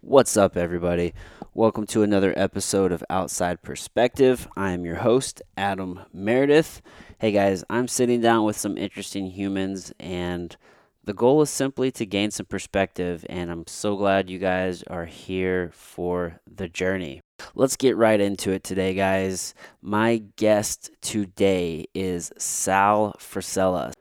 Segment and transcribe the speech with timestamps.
[0.00, 1.12] What's up, everybody?
[1.54, 4.46] Welcome to another episode of Outside Perspective.
[4.56, 6.80] I am your host, Adam Meredith.
[7.18, 10.56] Hey guys, I'm sitting down with some interesting humans, and
[11.04, 13.26] the goal is simply to gain some perspective.
[13.28, 17.20] And I'm so glad you guys are here for the journey.
[17.56, 19.52] Let's get right into it today, guys.
[19.82, 23.92] My guest today is Sal Frisella.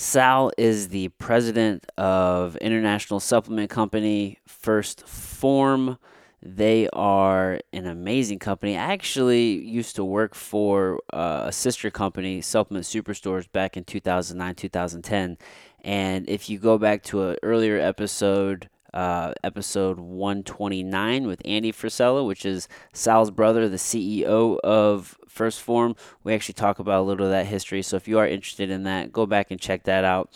[0.00, 5.98] Sal is the president of International Supplement Company, First Form.
[6.40, 8.78] They are an amazing company.
[8.78, 14.54] I actually used to work for uh, a sister company, Supplement Superstores, back in 2009,
[14.54, 15.36] 2010.
[15.84, 22.26] And if you go back to an earlier episode, uh, episode 129 with Andy Frisella,
[22.26, 25.96] which is Sal's brother, the CEO of First Form.
[26.24, 27.82] We actually talk about a little of that history.
[27.82, 30.30] So if you are interested in that, go back and check that out.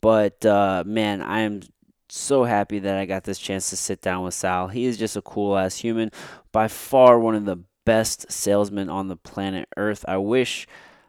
[0.00, 1.60] But uh, man, I am
[2.08, 4.68] so happy that I got this chance to sit down with Sal.
[4.68, 6.10] He is just a cool ass human,
[6.52, 10.04] by far one of the best salesmen on the planet Earth.
[10.08, 10.66] I wish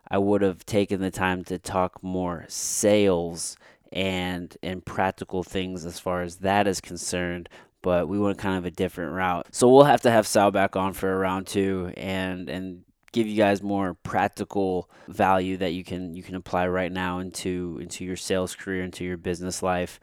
[0.09, 3.57] I would have taken the time to talk more sales
[3.91, 7.49] and and practical things as far as that is concerned
[7.81, 9.47] but we went kind of a different route.
[9.51, 13.27] So we'll have to have sal back on for a round two and and give
[13.27, 18.05] you guys more practical value that you can you can apply right now into into
[18.05, 19.99] your sales career into your business life.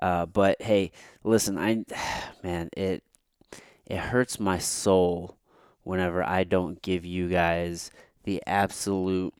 [0.00, 0.90] Uh, but hey
[1.24, 1.84] listen i
[2.42, 3.02] man it
[3.86, 5.36] it hurts my soul
[5.82, 7.90] whenever i don't give you guys
[8.24, 9.34] the absolute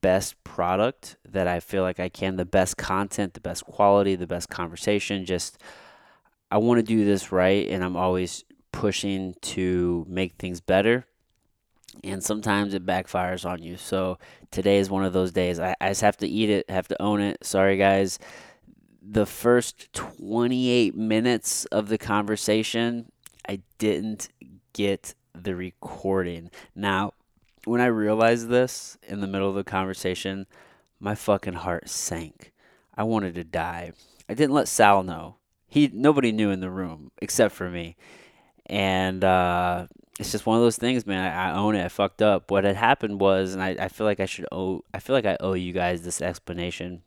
[0.00, 4.26] best product that I feel like I can, the best content, the best quality, the
[4.26, 5.24] best conversation.
[5.24, 5.58] Just,
[6.50, 11.06] I want to do this right, and I'm always pushing to make things better.
[12.04, 13.76] And sometimes it backfires on you.
[13.76, 14.18] So
[14.50, 15.58] today is one of those days.
[15.58, 17.44] I, I just have to eat it, have to own it.
[17.44, 18.18] Sorry, guys.
[19.02, 23.10] The first 28 minutes of the conversation,
[23.48, 24.28] I didn't
[24.72, 26.50] get the recording.
[26.74, 27.14] Now,
[27.64, 30.46] when I realized this in the middle of the conversation,
[30.98, 32.52] my fucking heart sank.
[32.94, 33.92] I wanted to die.
[34.28, 35.36] I didn't let Sal know.
[35.66, 37.96] He nobody knew in the room except for me.
[38.66, 39.86] And uh,
[40.18, 41.32] it's just one of those things, man.
[41.32, 41.84] I, I, own it.
[41.84, 42.50] I fucked up.
[42.50, 44.84] What had happened was, and I, I feel like I should owe.
[44.92, 47.02] I feel like I owe you guys this explanation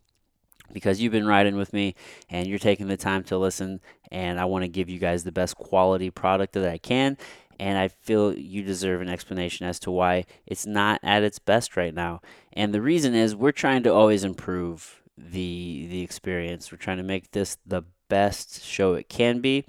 [0.71, 1.95] because you've been riding with me
[2.29, 3.79] and you're taking the time to listen
[4.11, 7.17] and I want to give you guys the best quality product that I can
[7.59, 11.75] and I feel you deserve an explanation as to why it's not at its best
[11.77, 12.21] right now.
[12.53, 16.71] And the reason is we're trying to always improve the the experience.
[16.71, 19.65] We're trying to make this the best show it can be.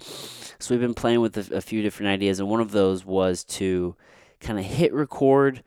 [0.59, 3.43] So we've been playing with a, a few different ideas, and one of those was
[3.45, 3.95] to
[4.39, 5.63] kind of hit record,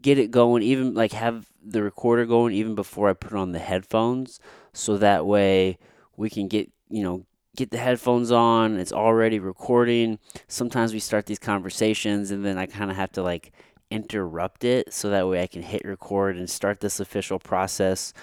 [0.00, 3.58] get it going, even like have the recorder going even before I put on the
[3.58, 4.40] headphones,
[4.72, 5.78] so that way
[6.16, 7.24] we can get you know
[7.56, 10.18] get the headphones on, it's already recording.
[10.48, 13.52] Sometimes we start these conversations and then I kind of have to like
[13.90, 18.14] interrupt it so that way I can hit record and start this official process.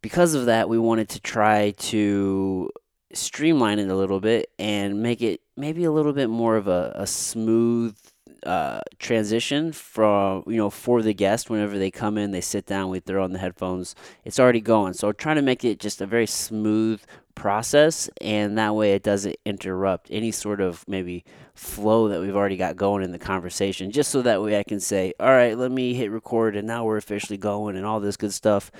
[0.00, 2.70] Because of that, we wanted to try to
[3.12, 6.92] streamline it a little bit and make it maybe a little bit more of a,
[6.94, 7.96] a smooth
[8.44, 12.88] uh, transition from you know for the guest whenever they come in they sit down
[12.88, 16.00] we throw on the headphones it's already going so we're trying to make it just
[16.00, 17.02] a very smooth
[17.40, 21.24] process and that way it doesn't interrupt any sort of maybe
[21.54, 24.78] flow that we've already got going in the conversation just so that way I can
[24.78, 28.18] say all right let me hit record and now we're officially going and all this
[28.18, 28.70] good stuff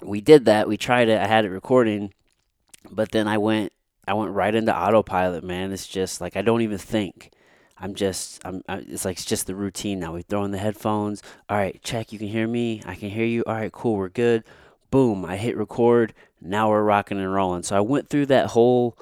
[0.00, 2.14] we did that we tried it I had it recording
[2.88, 3.72] but then I went
[4.06, 7.32] I went right into autopilot man it's just like I don't even think
[7.76, 10.14] I'm just, I'm, I, it's like it's just the routine now.
[10.14, 11.20] We throw in the headphones.
[11.48, 12.12] All right, check.
[12.12, 12.80] You can hear me.
[12.86, 13.42] I can hear you.
[13.44, 13.96] All right, cool.
[13.96, 14.44] We're good.
[14.92, 15.24] Boom.
[15.24, 16.14] I hit record.
[16.44, 17.62] Now we're rocking and rolling.
[17.62, 18.98] So I went through that whole,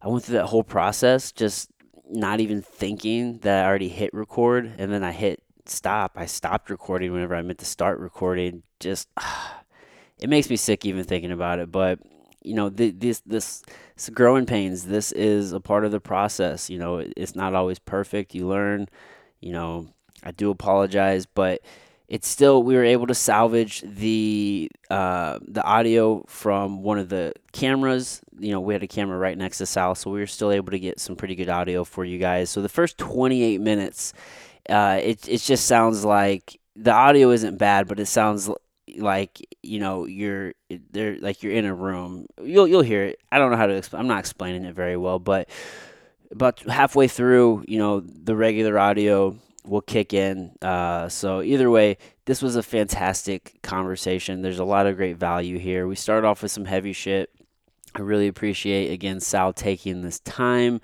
[0.00, 1.70] I went through that whole process, just
[2.08, 6.12] not even thinking that I already hit record, and then I hit stop.
[6.16, 8.62] I stopped recording whenever I meant to start recording.
[8.80, 9.08] Just,
[10.18, 11.70] it makes me sick even thinking about it.
[11.70, 11.98] But
[12.42, 13.62] you know, th- this this
[13.94, 14.86] it's growing pains.
[14.86, 16.70] This is a part of the process.
[16.70, 18.34] You know, it's not always perfect.
[18.34, 18.88] You learn.
[19.40, 19.88] You know,
[20.22, 21.60] I do apologize, but
[22.08, 27.34] it's still we were able to salvage the uh, the audio from one of the
[27.52, 28.22] cameras.
[28.38, 30.70] You know, we had a camera right next to Sal, so we were still able
[30.70, 32.48] to get some pretty good audio for you guys.
[32.48, 34.14] So the first 28 minutes,
[34.70, 38.48] uh, it it just sounds like the audio isn't bad, but it sounds
[38.96, 40.54] like you know you're
[40.90, 43.74] there like you're in a room you'll you'll hear it i don't know how to
[43.74, 45.46] explain i'm not explaining it very well but
[46.30, 51.96] about halfway through you know the regular audio will kick in uh, so either way
[52.24, 56.42] this was a fantastic conversation there's a lot of great value here we start off
[56.42, 57.30] with some heavy shit
[57.94, 60.80] I really appreciate again Sal taking this time.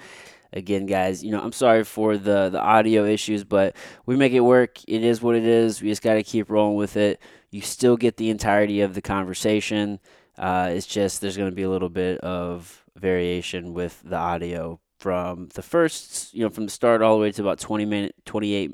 [0.53, 3.77] Again, guys, you know I'm sorry for the the audio issues, but
[4.07, 4.79] we make it work.
[4.87, 5.83] It is what it is.
[5.83, 7.21] We just got to keep rolling with it.
[7.51, 10.01] You still get the entirety of the conversation.
[10.39, 14.81] Uh, it's just there's going to be a little bit of variation with the audio
[15.05, 18.15] from the first, you know, from the start all the way to about 20 minute,
[18.25, 18.73] 28,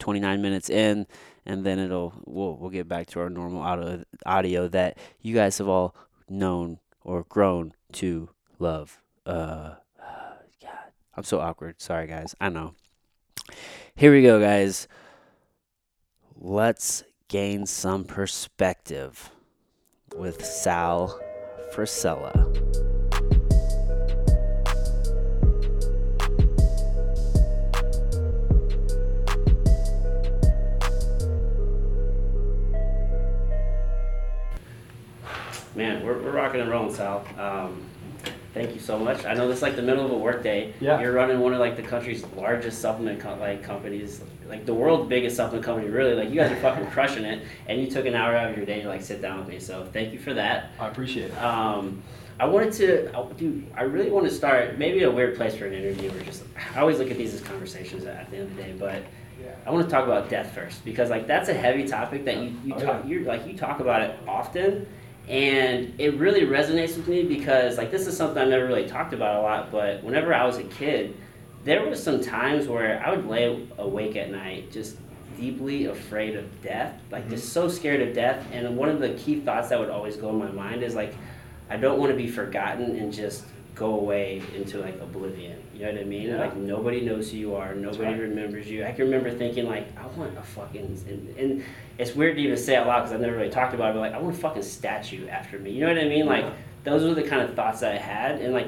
[0.00, 1.06] 29 minutes in,
[1.46, 5.56] and then it'll we'll we'll get back to our normal audio audio that you guys
[5.58, 5.94] have all
[6.28, 8.28] known or grown to
[8.58, 9.00] love.
[9.24, 9.74] Uh,
[10.60, 11.80] God, I'm so awkward.
[11.80, 12.34] Sorry, guys.
[12.40, 12.74] I know.
[13.94, 14.88] Here we go, guys.
[16.34, 19.30] Let's gain some perspective
[20.16, 21.20] with Sal
[21.72, 22.87] Frisella.
[35.78, 37.24] Man, we're, we're rocking and rolling, Sal.
[37.38, 37.84] Um,
[38.52, 39.24] thank you so much.
[39.24, 40.74] I know this is like the middle of a workday.
[40.80, 41.00] Yeah.
[41.00, 45.08] You're running one of like the country's largest supplement co- like companies, like the world's
[45.08, 45.88] biggest supplement company.
[45.88, 47.46] Really, like you guys are fucking crushing it.
[47.68, 49.60] And you took an hour out of your day to like sit down with me.
[49.60, 50.70] So thank you for that.
[50.80, 51.38] I appreciate it.
[51.38, 52.02] Um,
[52.40, 53.64] I wanted to, I- dude.
[53.76, 56.42] I really want to start maybe a weird place for an interview or just.
[56.74, 59.02] I always look at these as conversations at the end of the day, but.
[59.64, 62.54] I want to talk about death first because like that's a heavy topic that you,
[62.64, 63.06] you Oh, talk yeah.
[63.10, 64.86] you're like you talk about it often
[65.28, 69.12] and it really resonates with me because like this is something I've never really talked
[69.12, 71.16] about a lot but whenever I was a kid
[71.64, 74.96] there was some times where I would lay awake at night just
[75.36, 77.30] deeply afraid of death like Mm-hmm.
[77.30, 80.30] just so scared of death and one of the key thoughts that would always go
[80.30, 81.14] in my mind is like
[81.68, 85.92] I don't want to be forgotten and just go away into like oblivion you know
[85.92, 86.22] what I mean?
[86.28, 86.40] Yeah.
[86.40, 87.72] like nobody knows who you are.
[87.72, 88.20] Nobody right.
[88.20, 88.84] remembers you.
[88.84, 91.64] I can remember thinking like I want a fucking and, and
[91.98, 93.94] it's weird to even say it out loud because I've never really talked about it
[93.94, 95.70] but like I want a fucking statue after me.
[95.70, 96.26] You know what I mean?
[96.26, 96.46] Like
[96.82, 98.40] those were the kind of thoughts that I had.
[98.40, 98.66] And like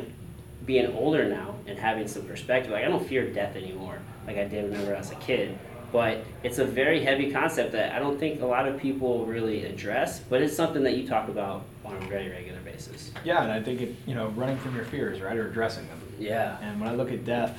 [0.67, 4.45] being older now and having some perspective like I don't fear death anymore like I
[4.45, 5.59] did whenever I was a kid.
[5.91, 9.65] But it's a very heavy concept that I don't think a lot of people really
[9.65, 13.11] address but it's something that you talk about on a very regular basis.
[13.25, 16.00] Yeah, and I think it, you know, running from your fears, right, or addressing them.
[16.20, 17.58] Yeah And when I look at death,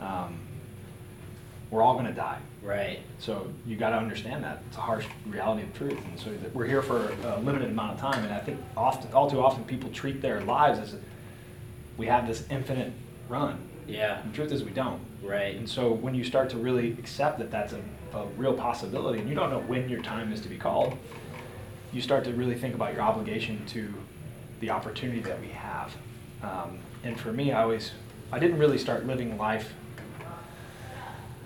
[0.00, 0.38] um,
[1.70, 2.38] we're all going to die.
[2.62, 6.30] right So you got to understand that it's a harsh reality of truth, and so
[6.52, 8.22] we're here for a limited amount of time.
[8.24, 10.94] And I think often, all too often, people treat their lives as
[11.96, 12.92] we have this infinite
[13.28, 13.58] run.
[13.88, 15.00] yeah And the truth is, we don't.
[15.22, 17.80] right And so when you start to really accept that that's a,
[18.16, 20.96] a real possibility, and you don't know when your time is to be called,
[21.92, 23.92] you start to really think about your obligation to
[24.60, 25.94] the opportunity that we have.
[26.42, 27.92] Um, and for me, I always,
[28.32, 29.72] I didn't really start living life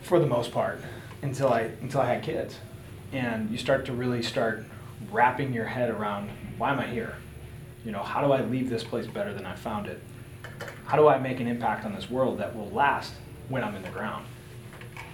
[0.02, 0.80] for the most part
[1.20, 2.56] until I until I had kids,
[3.12, 4.64] and you start to really start
[5.10, 7.16] wrapping your head around why am I here?
[7.84, 10.00] You know, how do I leave this place better than I found it?
[10.84, 13.14] How do I make an impact on this world that will last
[13.48, 14.26] when I'm in the ground?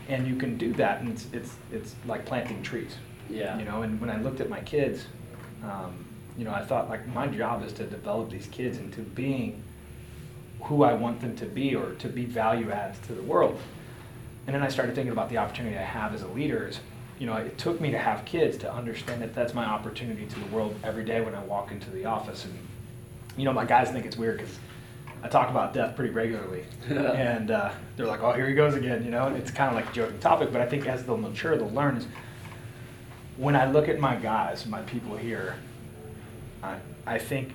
[0.09, 2.97] And you can do that, and it's it's it's like planting trees.
[3.31, 5.07] yeah You know, and when I looked at my kids,
[5.63, 6.05] um,
[6.37, 9.63] you know, I thought like my job is to develop these kids into being
[10.65, 13.59] who I want them to be or to be value adds to the world.
[14.47, 16.69] And then I started thinking about the opportunity I have as a leader.
[16.69, 16.81] Is,
[17.19, 20.41] you know, it took me to have kids to understand that that's my opportunity to
[20.41, 22.45] the world every day when I walk into the office.
[22.45, 22.55] And,
[23.37, 24.59] you know, my guys think it's weird because
[25.23, 26.65] I talk about death pretty regularly.
[26.89, 29.27] and uh, they're like, oh, here he goes again, you know?
[29.27, 31.71] And it's kind of like a joking topic, but I think as they'll mature, they'll
[31.71, 32.07] learn is
[33.37, 35.57] when I look at my guys, my people here,
[36.63, 37.53] I, I think,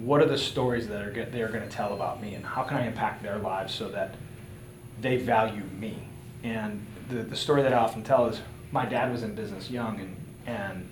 [0.00, 2.78] what are the stories that are they're going to tell about me, and how can
[2.78, 4.14] I impact their lives so that
[5.00, 6.08] they value me?
[6.42, 8.40] And the, the story that I often tell is
[8.72, 10.16] my dad was in business young, and,
[10.46, 10.88] and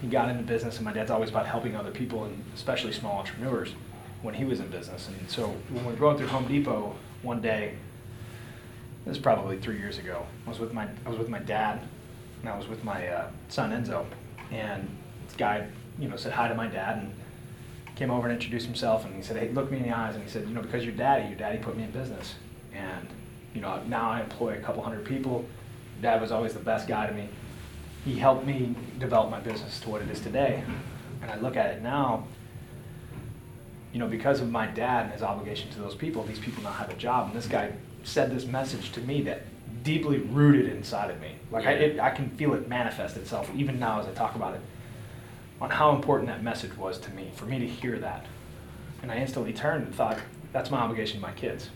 [0.00, 3.18] he got into business, and my dad's always about helping other people, and especially small
[3.18, 3.74] entrepreneurs,
[4.22, 5.08] when he was in business.
[5.08, 7.74] And so when we were going through Home Depot one day,
[9.04, 10.24] this is probably three years ago.
[10.46, 11.80] I was with my I was with my dad,
[12.40, 14.06] and I was with my uh, son Enzo,
[14.50, 14.88] and
[15.26, 15.66] this guy,
[15.98, 17.14] you know, said hi to my dad and
[18.00, 20.24] came over and introduced himself, and he said, "Hey, look me in the eyes," and
[20.24, 22.34] he said, "You know, because your daddy, your daddy put me in business,
[22.72, 23.06] and
[23.54, 25.44] you know, now I employ a couple hundred people.
[26.00, 27.28] Dad was always the best guy to me.
[28.06, 30.62] He helped me develop my business to what it is today,
[31.20, 32.24] and I look at it now."
[33.92, 36.70] you know, because of my dad and his obligation to those people, these people now
[36.70, 37.26] have a job.
[37.26, 37.72] And this guy
[38.04, 39.42] said this message to me that
[39.82, 41.32] deeply rooted inside of me.
[41.50, 44.54] Like I, it, I can feel it manifest itself even now as I talk about
[44.54, 44.60] it,
[45.60, 48.26] on how important that message was to me, for me to hear that.
[49.02, 50.18] And I instantly turned and thought,
[50.52, 51.70] that's my obligation to my kids.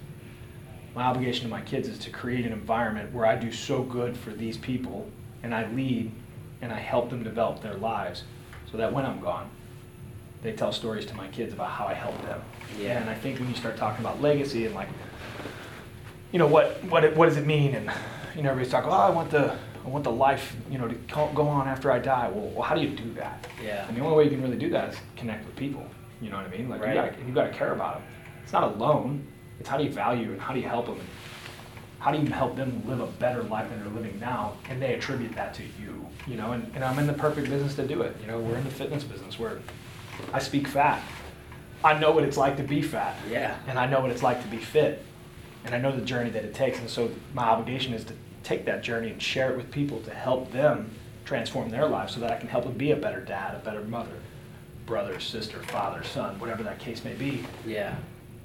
[0.95, 4.17] My obligation to my kids is to create an environment where I do so good
[4.17, 5.11] for these people
[5.43, 6.11] and I lead
[6.63, 8.25] and I help them develop their lives
[8.71, 9.51] so that when I'm gone,
[10.43, 12.41] they tell stories to my kids about how I helped them.
[12.79, 13.01] Yeah.
[13.01, 14.89] And I think when you start talking about legacy and like,
[16.33, 17.75] you know, what what it, what does it mean?
[17.75, 17.91] And
[18.37, 20.95] you know, everybody's talking, oh, I want the I want the life, you know, to
[21.35, 22.29] go on after I die.
[22.29, 23.47] Well, well, how do you do that?
[23.63, 23.87] Yeah.
[23.87, 25.87] And the only way you can really do that is connect with people.
[26.23, 26.69] You know what I mean?
[26.69, 26.95] Like Right.
[26.95, 28.03] you got you got to care about them.
[28.43, 29.27] It's not alone.
[29.61, 30.95] It's how do you value and how do you help them?
[30.99, 31.09] And
[31.99, 34.55] how do you help them live a better life than they're living now?
[34.71, 36.07] And they attribute that to you.
[36.27, 38.17] You know, and, and I'm in the perfect business to do it.
[38.23, 39.59] You know, we're in the fitness business where
[40.33, 41.03] I speak fat.
[41.83, 43.17] I know what it's like to be fat.
[43.31, 43.59] Yeah.
[43.69, 45.05] And I know what it's like to be fit.
[45.67, 46.79] And I know the journey that it takes.
[46.79, 48.15] And so my obligation is to
[48.45, 50.91] take that journey and share it with people to help them
[51.25, 53.83] transform their lives so that I can help them be a better dad, a better
[53.83, 54.21] mother,
[54.87, 57.45] brother, sister, father, son, whatever that case may be.
[57.67, 57.97] Yeah.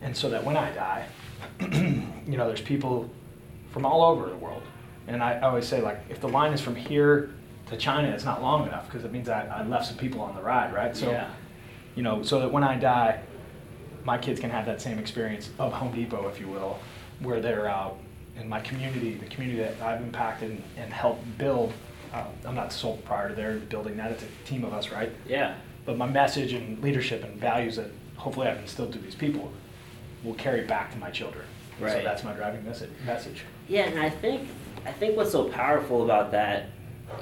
[0.02, 1.06] And so that when I die,
[1.62, 3.10] you know, there's people
[3.72, 4.64] from all over the world.
[5.08, 7.32] And I, I always say, like, if the line is from here
[7.68, 10.36] to China, it's not long enough because it means I, I left some people on
[10.36, 10.96] the ride, right?
[10.96, 11.30] So, yeah.
[11.96, 13.22] you know, so that when I die,
[14.06, 16.80] my kids can have that same experience of Home Depot, if you will,
[17.20, 18.00] where they're out
[18.40, 21.74] in my community, the community that I've impacted and, and helped build.
[22.14, 25.12] Uh, I'm not the sole proprietor there building that, it's a team of us, right?
[25.28, 25.56] Yeah.
[25.86, 29.52] But my message and leadership and values that hopefully I've instilled to these people
[30.24, 31.46] will carry back to my children.
[31.80, 31.94] Right.
[31.94, 32.90] So that's my driving message.
[33.06, 33.44] message.
[33.68, 34.48] Yeah, and I think
[34.86, 36.66] I think what's so powerful about that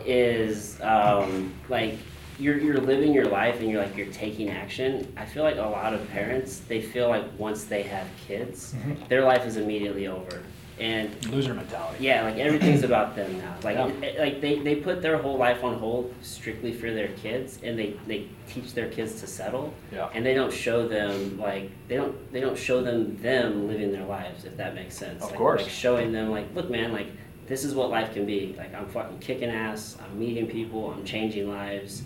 [0.05, 1.97] is um, like
[2.39, 5.12] you're you're living your life and you're like you're taking action.
[5.15, 9.07] I feel like a lot of parents they feel like once they have kids, Mhm.
[9.09, 10.41] their life is immediately over,
[10.79, 12.03] and Loser mentality.
[12.03, 13.55] yeah, like everything's about them now.
[13.63, 13.88] Like Yeah.
[14.07, 17.77] it- like they, they put their whole life on hold strictly for their kids, and
[17.77, 20.10] they, they teach their kids to settle, Yeah.
[20.13, 24.05] and they don't show them like they don't they don't show them them living their
[24.05, 25.24] lives if that makes sense.
[25.24, 25.62] Of like, course.
[25.63, 27.07] Like showing them like look man like
[27.48, 28.53] this is what life can be.
[28.57, 29.98] Like I'm fucking kicking ass.
[30.03, 30.91] I'm meeting people.
[30.91, 32.03] I'm changing lives.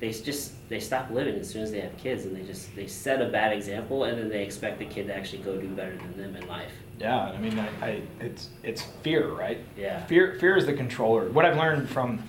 [0.00, 2.86] They just they stop living as soon as they have kids, and they just they
[2.86, 5.96] set a bad example, and then they expect the kid to actually go do better
[5.96, 6.72] than them in life.
[7.00, 9.58] Yeah, I mean, I, I, it's it's fear, right?
[9.76, 10.04] Yeah.
[10.04, 11.30] Fear fear is the controller.
[11.30, 12.22] What I've learned from,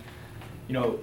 [0.69, 0.99] you know,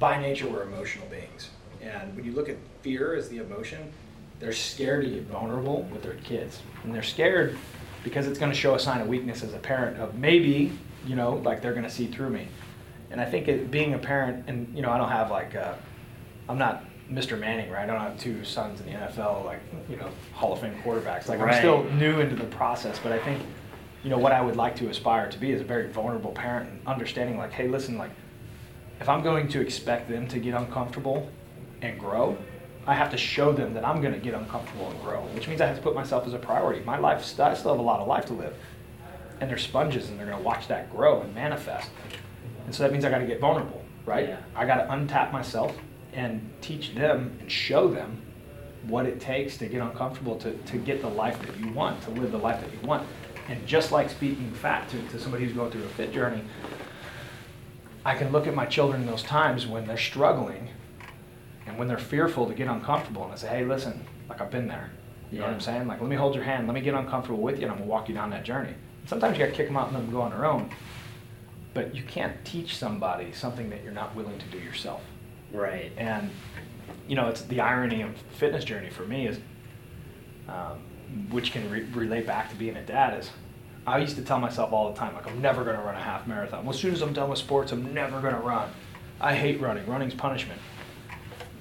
[0.00, 3.92] by nature we're emotional beings, and when you look at fear as the emotion,
[4.40, 7.56] they're scared to get vulnerable with their kids, and they're scared
[8.02, 10.72] because it's going to show a sign of weakness as a parent of maybe,
[11.06, 12.48] you know, like they're going to see through me,
[13.12, 15.74] and I think it, being a parent, and you know, I don't have like, uh,
[16.48, 16.84] I'm not.
[17.10, 17.38] Mr.
[17.38, 17.82] Manning, right?
[17.82, 21.28] I don't have two sons in the NFL, like you know, Hall of Fame quarterbacks.
[21.28, 23.42] Like I'm still new into the process, but I think
[24.02, 26.70] you know what I would like to aspire to be is a very vulnerable parent
[26.70, 28.10] and understanding like, hey, listen, like
[29.00, 31.30] if I'm going to expect them to get uncomfortable
[31.82, 32.36] and grow,
[32.86, 35.60] I have to show them that I'm going to get uncomfortable and grow, which means
[35.60, 36.84] I have to put myself as a priority.
[36.84, 38.54] My life, I still have a lot of life to live,
[39.40, 41.90] and they're sponges, and they're going to watch that grow and manifest.
[42.66, 44.28] And so that means I got to get vulnerable, right?
[44.28, 44.40] Yeah.
[44.54, 45.74] I got to untap myself
[46.14, 48.22] and teach them and show them
[48.86, 52.10] what it takes to get uncomfortable to, to get the life that you want, to
[52.10, 53.06] live the life that you want.
[53.48, 56.42] And just like speaking fat to, to somebody who's going through a fit journey,
[58.04, 60.68] I can look at my children in those times when they're struggling
[61.66, 64.68] and when they're fearful to get uncomfortable and I say, hey, listen, like I've been
[64.68, 64.90] there.
[65.30, 65.88] You know what I'm saying?
[65.88, 67.90] Like, let me hold your hand, let me get uncomfortable with you, and I'm gonna
[67.90, 68.74] walk you down that journey.
[69.06, 70.70] Sometimes you gotta kick them out and let them go on their own.
[71.72, 75.02] But you can't teach somebody something that you're not willing to do yourself.
[75.54, 75.92] Right.
[75.96, 76.30] And
[77.08, 79.38] you know, it's the irony of fitness journey for me is,
[80.48, 80.78] um,
[81.30, 83.30] which can re- relate back to being a dad is,
[83.86, 86.02] I used to tell myself all the time, like I'm never going to run a
[86.02, 86.64] half marathon.
[86.64, 88.70] Well, as soon as I'm done with sports, I'm never going to run.
[89.20, 89.86] I hate running.
[89.86, 90.60] Running's punishment.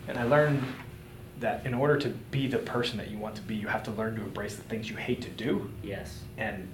[0.07, 0.63] And I learned
[1.39, 3.91] that in order to be the person that you want to be, you have to
[3.91, 6.21] learn to embrace the things you hate to do Yes.
[6.37, 6.67] and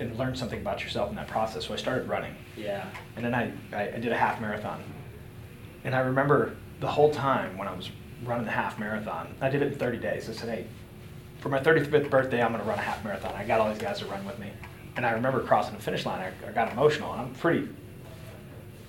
[0.00, 1.66] and learn something about yourself in that process.
[1.66, 2.34] So I started running.
[2.56, 2.86] Yeah.
[3.14, 4.82] And then I, I, I did a half marathon.
[5.84, 7.90] And I remember the whole time when I was
[8.24, 10.28] running the half marathon, I did it in 30 days.
[10.28, 10.66] I said, hey,
[11.40, 13.34] for my 35th birthday, I'm going to run a half marathon.
[13.34, 14.50] I got all these guys to run with me.
[14.96, 17.12] And I remember crossing the finish line, I, I got emotional.
[17.12, 17.68] And I'm pretty,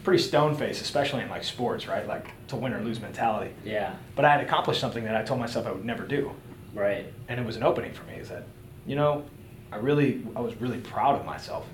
[0.04, 2.08] pretty stone faced, especially in like sports, right?
[2.08, 3.52] Like to win or lose mentality.
[3.66, 3.96] Yeah.
[4.16, 6.32] But I had accomplished something that I told myself I would never do
[6.74, 7.12] Right.
[7.28, 8.44] and it was an opening for me is that
[8.86, 9.26] you know
[9.72, 11.66] i really i was really proud of myself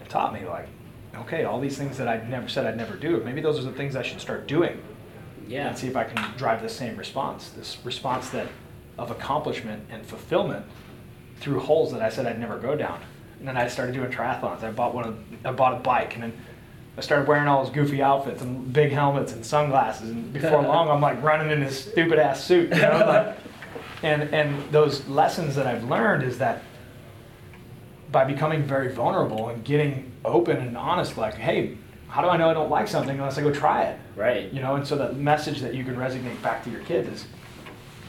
[0.00, 0.66] it taught me like
[1.18, 3.72] okay all these things that I'd never said i'd never do maybe those are the
[3.72, 4.82] things i should start doing.
[5.48, 5.68] Yeah.
[5.68, 8.48] and see if i can drive the same response this response that
[8.98, 10.66] of accomplishment and fulfillment
[11.38, 13.00] through holes that i said i'd never go down.
[13.38, 14.62] And then i started doing triathlons.
[14.62, 16.32] I bought one of i bought a bike and then
[16.98, 20.88] I started wearing all those goofy outfits and big helmets and sunglasses, and before long,
[20.88, 23.36] I'm like running in this stupid ass suit, you know, like,
[24.02, 26.62] and and those lessons that I've learned is that
[28.10, 31.76] by becoming very vulnerable and getting open and honest, like, hey,
[32.08, 33.98] how do I know I don't like something unless I go try it?
[34.14, 34.52] Right.
[34.52, 37.26] You know, and so that message that you can resonate back to your kids is,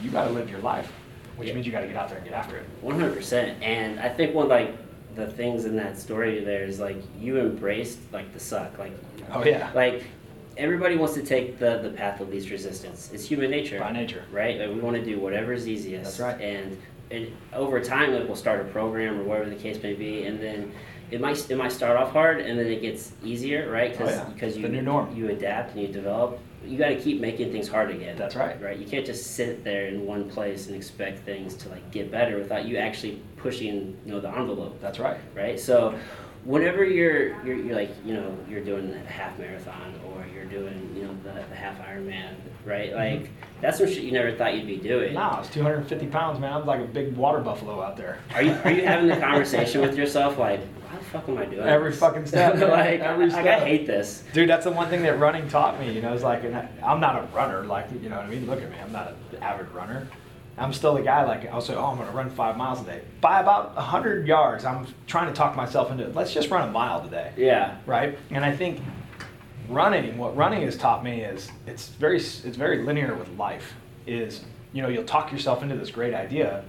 [0.02, 0.92] you got to live your life,
[1.36, 1.54] which Yeah.
[1.54, 2.64] means you got to get out there and get after it.
[2.82, 3.60] One hundred percent.
[3.62, 4.74] And I think one like
[5.16, 8.78] the things in that story there is like you embraced like the suck.
[8.78, 8.92] Like
[9.32, 10.04] Oh yeah, like
[10.56, 13.10] everybody wants to take the the path of least resistance.
[13.12, 13.80] It's human nature.
[13.80, 14.24] by nature.
[14.30, 14.56] Right?
[14.60, 16.04] Like we want to do whatever is easiest.
[16.04, 16.40] That's right.
[16.40, 16.78] And
[17.10, 20.38] and over time like we'll start a program or whatever the case may be and
[20.38, 20.70] then
[21.10, 23.96] it might it might start off hard and then it gets easier, right?
[24.00, 24.24] Oh, yeah.
[24.34, 25.14] because you The new norm.
[25.16, 26.38] you adapt and you develop.
[26.66, 28.16] You got to keep making things hard again.
[28.18, 28.60] That's right.
[28.60, 28.76] Right.
[28.76, 32.36] You can't just sit there in one place and expect things to like get better
[32.36, 35.18] without you actually pushing, you know, the envelope, That's right.
[35.34, 35.58] right?
[35.58, 35.94] So,
[36.44, 40.92] whenever you're you're, you're like, you know, you're doing a half marathon or you're doing,
[40.96, 42.92] you know, the, the half Ironman, right?
[42.92, 43.22] Mm-hmm.
[43.22, 43.30] Like
[43.60, 45.14] that's some shit you never thought you'd be doing.
[45.14, 46.52] Nah, it's 250 pounds, man.
[46.52, 48.18] I'm like a big water buffalo out there.
[48.34, 51.44] Are you are you having the conversation with yourself like, why the fuck am I
[51.46, 54.24] doing Every this?" fucking step, like, Every like I hate this.
[54.32, 55.92] Dude, that's the one thing that running taught me.
[55.92, 57.64] You know, it's like, I, I'm not a runner.
[57.64, 58.46] Like, you know what I mean?
[58.46, 58.76] Look at me.
[58.82, 60.06] I'm not an avid runner.
[60.58, 61.24] I'm still the guy.
[61.24, 63.00] Like, I'll say, oh, I'm going to run five miles a day.
[63.20, 66.14] By about 100 yards, I'm trying to talk myself into it.
[66.14, 67.76] Let's just run a mile today, Yeah.
[67.86, 68.18] right?
[68.30, 68.80] And I think
[69.68, 73.74] running, what running has taught me is it's very, it's very linear with life.
[74.06, 76.64] Is you know, you'll talk yourself into this great idea,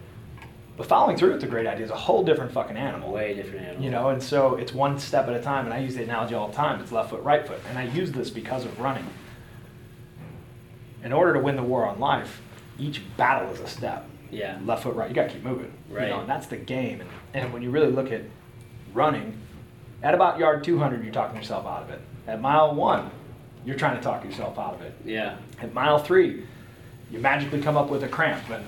[0.77, 3.12] but following through with the great idea is a whole different fucking animal.
[3.12, 3.84] Way different animal.
[3.84, 6.36] You know, and so it's one step at a time, and I use the analogy
[6.36, 6.79] all the time.
[6.81, 9.05] It's left foot, right foot, and I use this because of running.
[11.03, 12.41] In order to win the war on life,
[12.80, 14.06] each battle is a step.
[14.32, 14.60] Yeah.
[14.64, 15.10] Left foot, right.
[15.10, 15.72] You got to keep moving.
[15.90, 16.08] Right.
[16.08, 17.02] You know, and that's the game.
[17.02, 18.22] And, and when you really look at
[18.94, 19.38] running,
[20.04, 22.02] at about yard 200, you're talking yourself out of it.
[22.28, 23.10] At mile one,
[23.66, 24.94] you're trying to talk yourself out of it.
[25.04, 25.38] Yeah.
[25.62, 26.46] At mile three,
[27.12, 28.64] you magically come up with a cramp and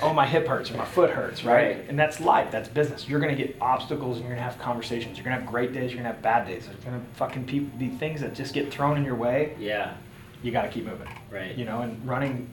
[0.00, 1.76] oh my hip hurts or my foot hurts, right?
[1.76, 1.88] Right.
[1.88, 3.08] And that's life, that's business.
[3.08, 5.16] You're gonna get obstacles and you're gonna have conversations.
[5.16, 6.66] You're gonna have great days, you're gonna have bad days.
[6.66, 9.56] There's gonna fucking pe- be things that just get thrown in your way.
[9.58, 9.94] Yeah.
[10.42, 11.08] You gotta keep moving.
[11.30, 11.56] Right.
[11.56, 12.48] You know, and running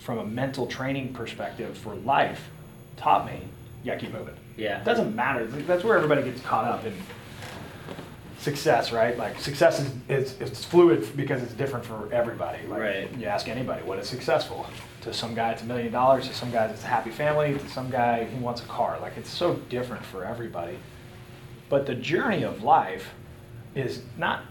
[0.00, 2.48] from a mental training perspective for life
[2.96, 3.40] taught me
[3.82, 4.34] yeah, keep moving.
[4.56, 4.80] Yeah.
[4.80, 5.46] It doesn't matter.
[5.46, 6.92] That's where everybody gets caught up in
[8.38, 9.16] success, right?
[9.16, 12.66] Like success is, is it's fluid because it's different for everybody.
[12.66, 13.16] Like Right.
[13.16, 14.66] you ask anybody what is successful.
[15.02, 17.68] To some guy it's a million dollars, to some guys it's a happy family, to
[17.68, 18.98] some guy he wants a car.
[19.00, 20.78] Like it's so different for everybody.
[21.68, 23.08] But the journey of life
[23.74, 24.42] is not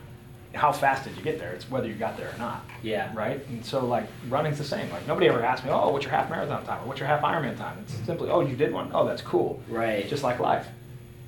[0.56, 2.66] how fast did you get there, it's whether you got there or not.
[2.82, 3.12] Yeah.
[3.16, 3.46] Right?
[3.50, 4.90] And so like running's the same.
[4.92, 6.84] Like nobody ever asks me, Oh, what's your half marathon time?
[6.84, 7.78] Or what's your half Ironman time?
[7.82, 8.90] It's simply, Oh, you did one?
[8.94, 9.62] Oh, that's cool.
[9.70, 10.08] Right.
[10.10, 10.68] Just like life.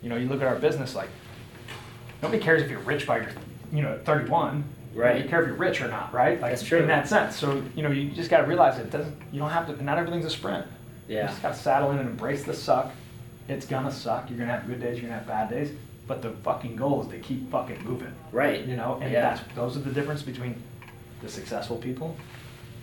[0.01, 1.09] You know, you look at our business like
[2.21, 3.29] nobody cares if you're rich by your
[3.71, 4.63] you know, 31.
[4.93, 5.23] Right.
[5.23, 6.41] You care if you're rich or not, right?
[6.41, 6.79] Like That's true.
[6.79, 7.37] in that sense.
[7.37, 10.25] So, you know, you just gotta realize it doesn't you don't have to not everything's
[10.25, 10.65] a sprint.
[11.07, 11.27] You Yeah.
[11.27, 12.91] just gotta saddle in and embrace the suck.
[13.47, 14.29] It's gonna suck.
[14.29, 15.71] You're gonna have good days, you're gonna have bad days.
[16.11, 18.13] But the fucking goal is to keep fucking moving.
[18.33, 18.65] Right.
[18.65, 19.21] You know, and Yeah.
[19.33, 20.61] that's those are the difference between
[21.21, 22.17] the successful people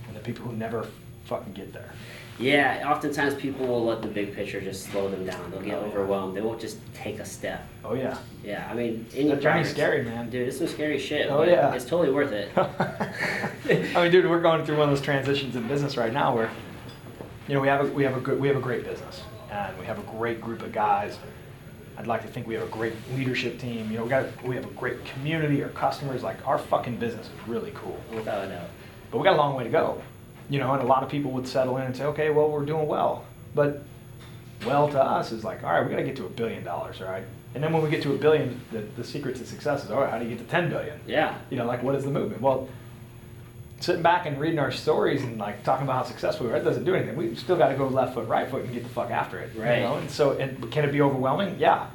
[0.06, 0.86] and the people who never
[1.26, 1.90] fucking get there.
[2.38, 5.50] Yeah, oftentimes people will let the big picture just slow them down.
[5.50, 5.86] They'll get Oh, yeah.
[5.88, 6.34] overwhelmed.
[6.38, 7.66] They won't just take a step.
[7.84, 8.16] Oh yeah.
[8.42, 10.30] Yeah, I mean, in That journey's progress- scary, man.
[10.30, 11.26] Dude, it's some scary shit.
[11.30, 11.74] Oh, but yeah.
[11.74, 12.48] It's totally worth it.
[12.56, 16.50] I mean, dude, we're going through one of those transitions in business right now where,
[17.46, 19.78] you know, we have a we have a good we have a great business and
[19.78, 21.18] we have a great group of guys.
[21.98, 23.90] I'd like to think we have a great leadership team.
[23.90, 25.64] You know, we got we have a great community.
[25.64, 27.98] Our customers, like our fucking business is really cool.
[28.14, 28.70] Without a doubt.
[29.10, 30.00] But we got a long way to go.
[30.48, 32.64] You know, and a lot of people would settle in and say, okay, well, we're
[32.64, 33.24] doing well.
[33.54, 33.82] But
[34.64, 37.02] well to us is like, all right, we got to get to a billion dollars,
[37.02, 37.24] all right?
[37.54, 40.00] And then when we get to a billion, the, the secret to success is, all
[40.00, 41.00] right, how do you get to 10 billion?
[41.06, 41.36] Yeah.
[41.50, 42.40] You know, like what is the movement?
[42.40, 42.68] Well,
[43.80, 46.64] sitting back and reading our stories and like talking about how successful we are, that
[46.64, 47.16] doesn't do anything.
[47.16, 49.50] We still got to go left foot, right foot, and get the fuck after it.
[49.56, 49.76] Right.
[49.78, 49.96] You know?
[49.98, 51.56] And so, and can it be overwhelming?
[51.58, 51.86] Yeah.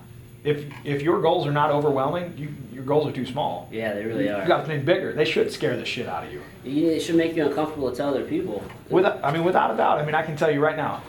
[0.43, 3.69] If if your goals are not overwhelming, you, your goals are too small.
[3.71, 4.41] Yeah, they really You are.
[4.41, 5.13] You got to think bigger.
[5.13, 6.41] They should scare the shit out of you.
[6.65, 8.61] You- It should make you uncomfortable to tell other people.
[8.89, 9.99] Without, I mean, without a doubt.
[9.99, 11.01] I mean, I can tell you right now,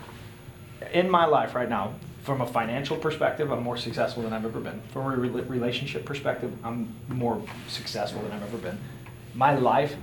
[0.93, 4.59] in my life right now, from a financial perspective, I'm more successful than I've ever
[4.59, 4.81] been.
[4.91, 8.77] From a rela- relationship perspective, I'm more successful than I've ever been.
[9.35, 9.95] My life,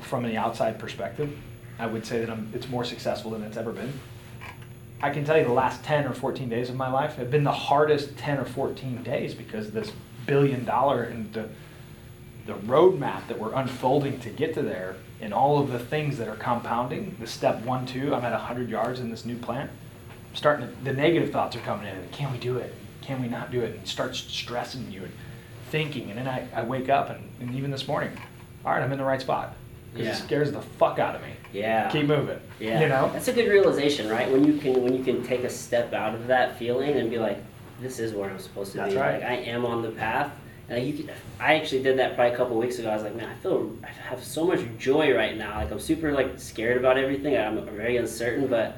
[0.00, 1.36] from the outside perspective,
[1.78, 3.92] I would say that I'm, it's more successful than it's ever been.
[5.02, 7.44] I can tell you the last 10 or 14 days of my life have been
[7.44, 9.92] the hardest 10 or 14 days because this
[10.26, 11.48] billion dollar and the,
[12.46, 16.28] the roadmap that we're unfolding to get to there and all of the things that
[16.28, 19.70] are compounding, the step one, two, I'm at 100 yards in this new plant.
[20.30, 22.08] I'm starting to, the negative thoughts are coming in.
[22.12, 22.74] Can we do it?
[23.00, 23.72] Can we not do it?
[23.72, 25.12] And it starts stressing you and
[25.70, 26.10] thinking.
[26.10, 28.12] And then I, I wake up and, and even this morning,
[28.64, 29.56] all right, I'm in the right spot.
[29.92, 30.12] Because Yeah.
[30.12, 31.28] it scares the fuck out of me.
[31.52, 31.88] Yeah.
[31.90, 32.38] Keep moving.
[32.60, 32.80] Yeah.
[32.80, 33.10] You know?
[33.12, 34.30] That's a good realization, right?
[34.30, 37.18] When you can when you can take a step out of that feeling and be
[37.18, 37.38] like,
[37.80, 39.00] this is where I'm supposed to That's be.
[39.00, 39.14] right.
[39.20, 40.30] Like I am on the path.
[40.68, 42.90] And you can, I actually did that probably a couple weeks ago.
[42.90, 45.56] I was like, man, I feel I have so much joy right now.
[45.56, 47.36] Like I'm super like scared about everything.
[47.36, 48.76] I'm very uncertain, but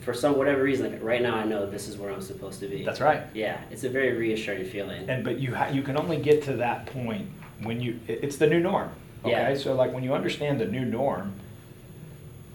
[0.00, 2.68] for some whatever reason, like right now, I know this is where I'm supposed to
[2.68, 2.84] be.
[2.86, 3.24] That's right.
[3.34, 5.10] Yeah, it's a very reassuring feeling.
[5.10, 7.28] And but you ha- you can only get to that point
[7.62, 8.88] when you it's the new norm.
[9.24, 9.54] Okay, Yeah.
[9.56, 11.34] so like when you understand the new norm,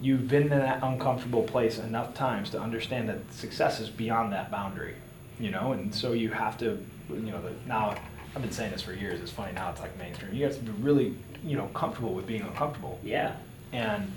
[0.01, 4.51] you've been in that uncomfortable place enough times to understand that success is beyond that
[4.51, 4.95] boundary.
[5.39, 6.77] You know, and so you have to,
[7.09, 7.95] you know, the, now
[8.35, 9.19] I've been saying this for years.
[9.21, 10.33] It's funny now; it's like mainstream.
[10.33, 12.99] You have to be really, you know, comfortable with being uncomfortable.
[13.03, 13.33] yeah,
[13.73, 14.11] and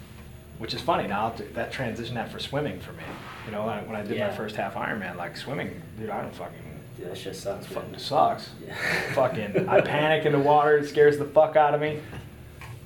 [0.59, 3.05] which is funny now th- that transition that for swimming for me
[3.47, 4.27] you know when I, did Yeah.
[4.31, 6.59] my first half Ironman like swimming dude I don't fucking
[6.97, 7.65] Dude, that shit sucks.
[7.67, 8.75] fucking sucks Yeah.
[9.13, 12.01] fucking I panic in the water it scares the fuck out of me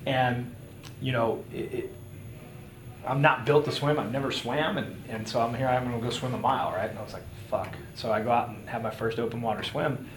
[0.05, 0.53] and
[1.01, 1.95] you know it, it,
[3.05, 3.99] I'm not built to swim.
[3.99, 4.77] I've never swam.
[4.77, 6.89] And, and so I'm here I'm gonna go swim a mile right?
[6.89, 7.75] And I was like fuck.
[7.95, 10.07] So I go out and have my first open water swim.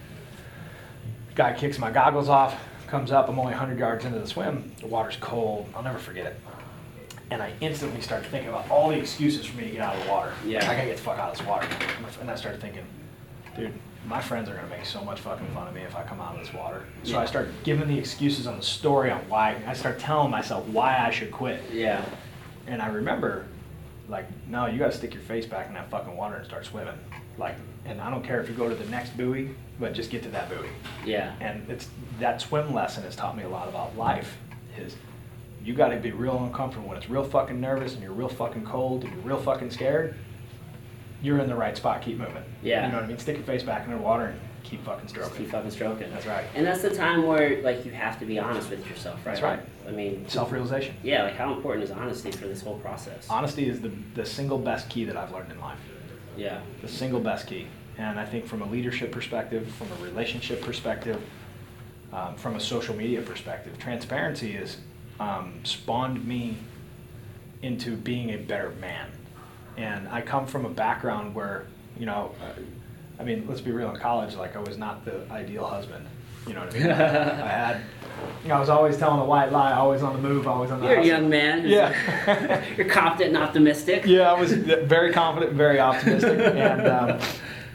[1.35, 3.29] Guy kicks my goggles off comes up.
[3.29, 4.72] I'm only 100 yards into the swim.
[4.81, 5.68] The water's cold.
[5.75, 6.40] I'll never forget it.
[7.31, 10.05] And I instantly started thinking about all the excuses for me to get out of
[10.05, 10.33] the water.
[10.44, 10.59] Yeah.
[10.70, 11.66] I gotta get the fuck out of this water.
[12.20, 12.85] And I started thinking,
[13.57, 13.72] dude,
[14.07, 16.35] my friends are gonna make so much fucking fun of me if I come out
[16.37, 16.85] of this water.
[17.03, 17.21] So Yeah.
[17.21, 20.97] I start giving the excuses on the story on why, I start telling myself why
[20.99, 21.61] I should quit.
[21.73, 22.05] Yeah,
[22.69, 23.47] And I remember,
[24.09, 26.99] like, no, you gotta stick your face back in that fucking water and start swimming.
[27.38, 30.23] Like, and I don't care if you go to the next buoy, but just get
[30.25, 30.69] to that buoy.
[31.05, 31.88] yeah, And it's
[32.21, 34.37] that swim lesson has taught me a lot about life.
[34.79, 34.97] Is
[35.64, 38.64] you got to be real uncomfortable when it's real fucking nervous and you're real fucking
[38.64, 40.14] cold and you're real fucking scared.
[41.27, 42.03] You're in the right spot.
[42.03, 42.45] Keep moving.
[42.62, 42.87] Yeah.
[42.87, 43.19] You know what I mean?
[43.19, 45.37] Stick your face back in the water and keep fucking just stroking.
[45.39, 46.09] keep fucking stroking.
[46.12, 46.45] That's right.
[46.55, 49.33] And that's the time where like you have to be honest with yourself, right?
[49.33, 49.61] That's right.
[49.89, 50.95] I mean, Self-realization.
[51.03, 53.27] Yeah, like how important is honesty for this whole process?
[53.29, 55.81] Honesty is the the single best key that I've learned in life.
[56.37, 57.67] Yeah, the single best key.
[57.99, 61.21] And I think from a leadership perspective, from a relationship perspective,
[62.12, 64.77] um, from a social media perspective, transparency has
[65.19, 66.57] um, spawned me
[67.62, 69.11] into being a better man.
[69.77, 71.67] And I come from a background where,
[71.99, 72.33] you know,
[73.19, 76.07] I mean, let's be real, in college, like I was not the ideal husband.
[76.47, 76.91] You know what I mean?
[76.91, 77.81] I had,
[78.43, 80.81] you know, I was always telling a white lie, always on the move, always on
[80.81, 81.67] the you're a young man.
[81.67, 82.65] Yeah.
[82.77, 84.07] you're confident and optimistic.
[84.07, 87.21] Yeah, I was very confident, very optimistic, and um,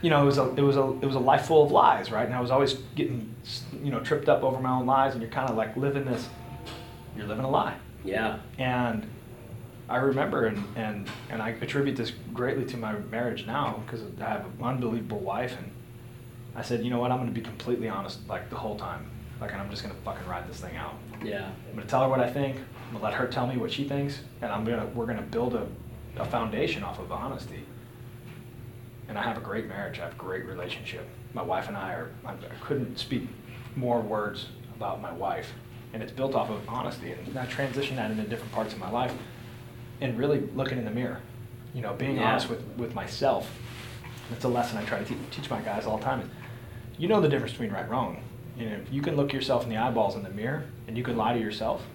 [0.02, 2.12] you know, it was a it was a it was a life full of lies,
[2.12, 2.26] right?
[2.26, 3.36] And I was always getting
[3.84, 6.30] you know tripped up over my own lies, and you're kind of like living this,
[7.18, 7.76] you're living a lie.
[8.04, 9.06] Yeah, And
[9.92, 14.30] I remember, and and and I attribute this greatly to my marriage now because I
[14.30, 15.70] have an unbelievable wife, and
[16.56, 19.10] I said, you know what, I'm going to be completely honest, like the whole time,
[19.42, 20.96] like, and I'm just going to fucking ride this thing out.
[21.24, 22.56] yeah, I'm gonna tell her what I think.
[22.58, 25.56] I'm gonna let her tell me what she thinks, and I'm gonna we're gonna build
[25.56, 25.68] a,
[26.18, 27.66] a foundation off of honesty.
[29.10, 30.00] And I have a great marriage.
[30.00, 31.06] I have a great relationship.
[31.34, 32.12] My wife and I are.
[32.26, 33.28] I couldn't speak
[33.76, 35.52] more words about my wife,
[35.94, 37.12] and it's built off of honesty.
[37.12, 39.14] And I transition that into different parts of my life,
[40.02, 41.20] and really looking in the mirror.
[41.74, 42.32] You know, being Yeah.
[42.32, 43.50] honest with with myself.
[44.30, 46.22] That's a lesson I try to te- teach my guys all the time.
[46.22, 46.28] Is
[46.98, 48.22] you know the difference between right and wrong.
[48.58, 51.04] You know, if you can look yourself in the eyeballs in the mirror and you
[51.04, 51.86] can lie to yourself,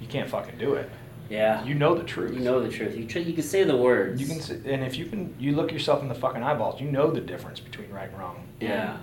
[0.00, 0.90] you can't fucking do it.
[1.28, 1.64] yeah.
[1.64, 2.32] You know the truth.
[2.34, 2.96] You know the truth.
[2.96, 4.20] You tr- you can say the words.
[4.20, 6.80] You can, s- and if you can, you look yourself in the fucking eyeballs.
[6.80, 8.44] You know the difference between right and wrong.
[8.60, 8.92] Yeah.
[8.92, 8.98] And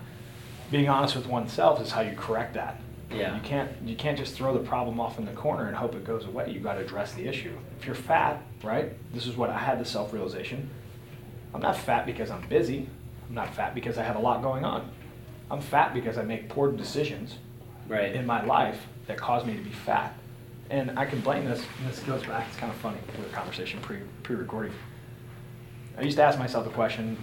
[0.72, 2.80] being honest with oneself is how you correct that.
[3.16, 3.36] Yeah.
[3.36, 6.04] You can't, you can't just throw the problem off in the corner and hope it
[6.04, 6.50] goes away.
[6.52, 7.54] You got to address the issue.
[7.80, 8.92] If you're fat, right?
[9.14, 10.70] This is what I had the self-realization.
[11.54, 12.88] I'm not fat because I'm busy.
[13.30, 14.90] I'm not fat because I have a lot going on.
[15.52, 17.38] I'm fat because I make poor decisions
[17.88, 18.16] Right.
[18.16, 20.16] in my life that caused me to be fat.
[20.70, 23.36] And I can blame this, and this goes back, it's kind of funny, with a
[23.36, 24.72] conversation pre, pre-recording.
[25.98, 27.18] I used to ask myself the question,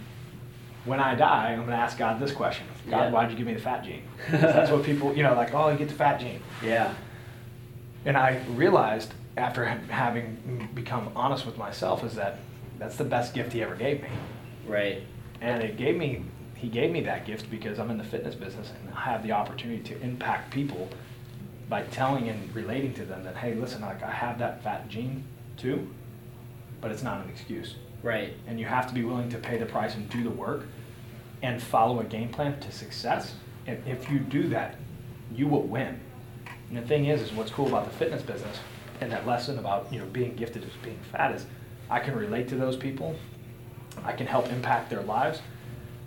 [0.84, 2.66] when I die, I'm gonna ask God this question.
[2.88, 3.10] God, Yeah.
[3.10, 4.02] why'd you give me the fat gene?
[4.30, 6.40] That's what people, you know, like, oh, you get the fat gene.
[6.64, 6.94] Yeah.
[8.04, 12.38] And I realized after having become honest with myself is that
[12.78, 14.08] that's the best gift he ever gave me.
[14.66, 15.02] Right.
[15.40, 16.24] And it gave me,
[16.56, 19.32] he gave me that gift because I'm in the fitness business and I have the
[19.32, 20.88] opportunity to impact people
[21.68, 25.24] by telling and relating to them that, hey, listen, like I have that fat gene
[25.56, 25.88] too,
[26.80, 27.76] but it's not an excuse.
[28.02, 28.34] Right.
[28.46, 30.66] And you have to be willing to pay the price and do the work
[31.42, 33.34] and follow a game plan to success.
[33.66, 34.76] And if you do that,
[35.34, 36.00] you will win.
[36.68, 38.58] And the thing is, is what's cool about the fitness business
[39.00, 41.46] and that lesson about, you know, being gifted as being fat is
[41.88, 43.16] I can relate to those people.
[44.04, 45.40] I can help impact their lives.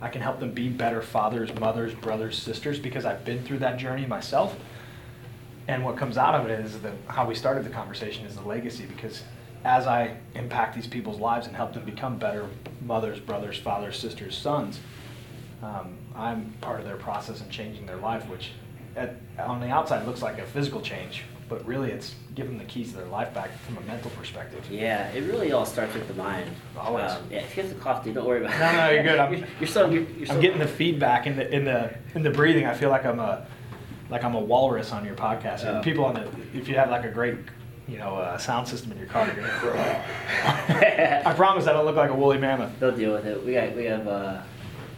[0.02, 3.78] I can help them be better fathers, mothers, brothers, sisters because I've been through that
[3.78, 4.56] journey myself.
[5.68, 8.42] And what comes out of it is the how we started the conversation is the
[8.42, 9.24] legacy because
[9.64, 12.48] as I impact these people's lives and help them become better
[12.82, 14.80] mothers, brothers, fathers, sisters, sons,
[15.62, 18.52] um, I'm part of their process in changing their life, which
[18.96, 22.72] at, on the outside looks like a physical change, but really it's giving them the
[22.72, 24.66] keys to their life back from a mental perspective.
[24.70, 26.52] Yeah, it really all starts with the mind.
[26.78, 27.12] Always.
[27.12, 28.60] Um, yeah, if you have to cough, dude, don't worry about it.
[28.60, 29.20] No, no, you're good.
[29.20, 31.96] I'm- you're, you're so you're, you're so I'm getting the feedback in the in the
[32.16, 32.66] in the breathing.
[32.66, 33.46] I feel like I'm a
[34.10, 35.64] like I'm a walrus on your podcast.
[35.66, 35.82] Oh.
[35.82, 37.38] People on the if you have like a great
[37.88, 39.74] you know uh, sound system in your car, you're gonna grow.
[41.26, 42.80] I promise I don't look like a woolly mammoth.
[42.80, 43.44] They'll deal with it.
[43.46, 44.42] We got we have uh,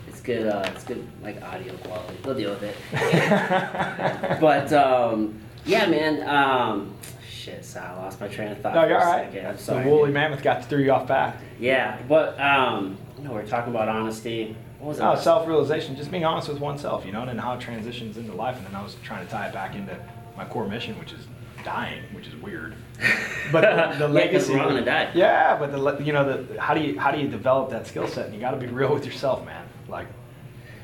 [0.07, 2.17] it's good uh, it's good like audio quality.
[2.23, 2.75] They'll deal with it.
[4.41, 6.27] but um, yeah, man.
[6.27, 6.95] Um,
[7.29, 8.75] shit, so I lost my train of thought.
[8.75, 9.31] no, you're all right.
[9.31, 9.73] second.
[9.77, 11.37] I'm The woolly mammoth got to threw you off back.
[11.59, 14.55] Yeah, but um, you know, we're talking about honesty.
[14.79, 15.03] What was it?
[15.03, 18.33] Oh, self-realization, just being honest with oneself, you know, and then how it transitions into
[18.33, 18.57] life.
[18.57, 19.97] And then I was trying to tie it back into
[20.35, 21.25] my core mission, which is
[21.65, 22.73] dying, which is weird.
[23.51, 24.54] But the, the Yeah, 'cause legacy.
[24.54, 25.12] we're all gonna die.
[25.13, 28.08] Yeah, but the you know the how do you how do you develop that skill
[28.08, 28.25] set?
[28.28, 29.65] And you got to be real with yourself, man.
[29.88, 30.08] Like,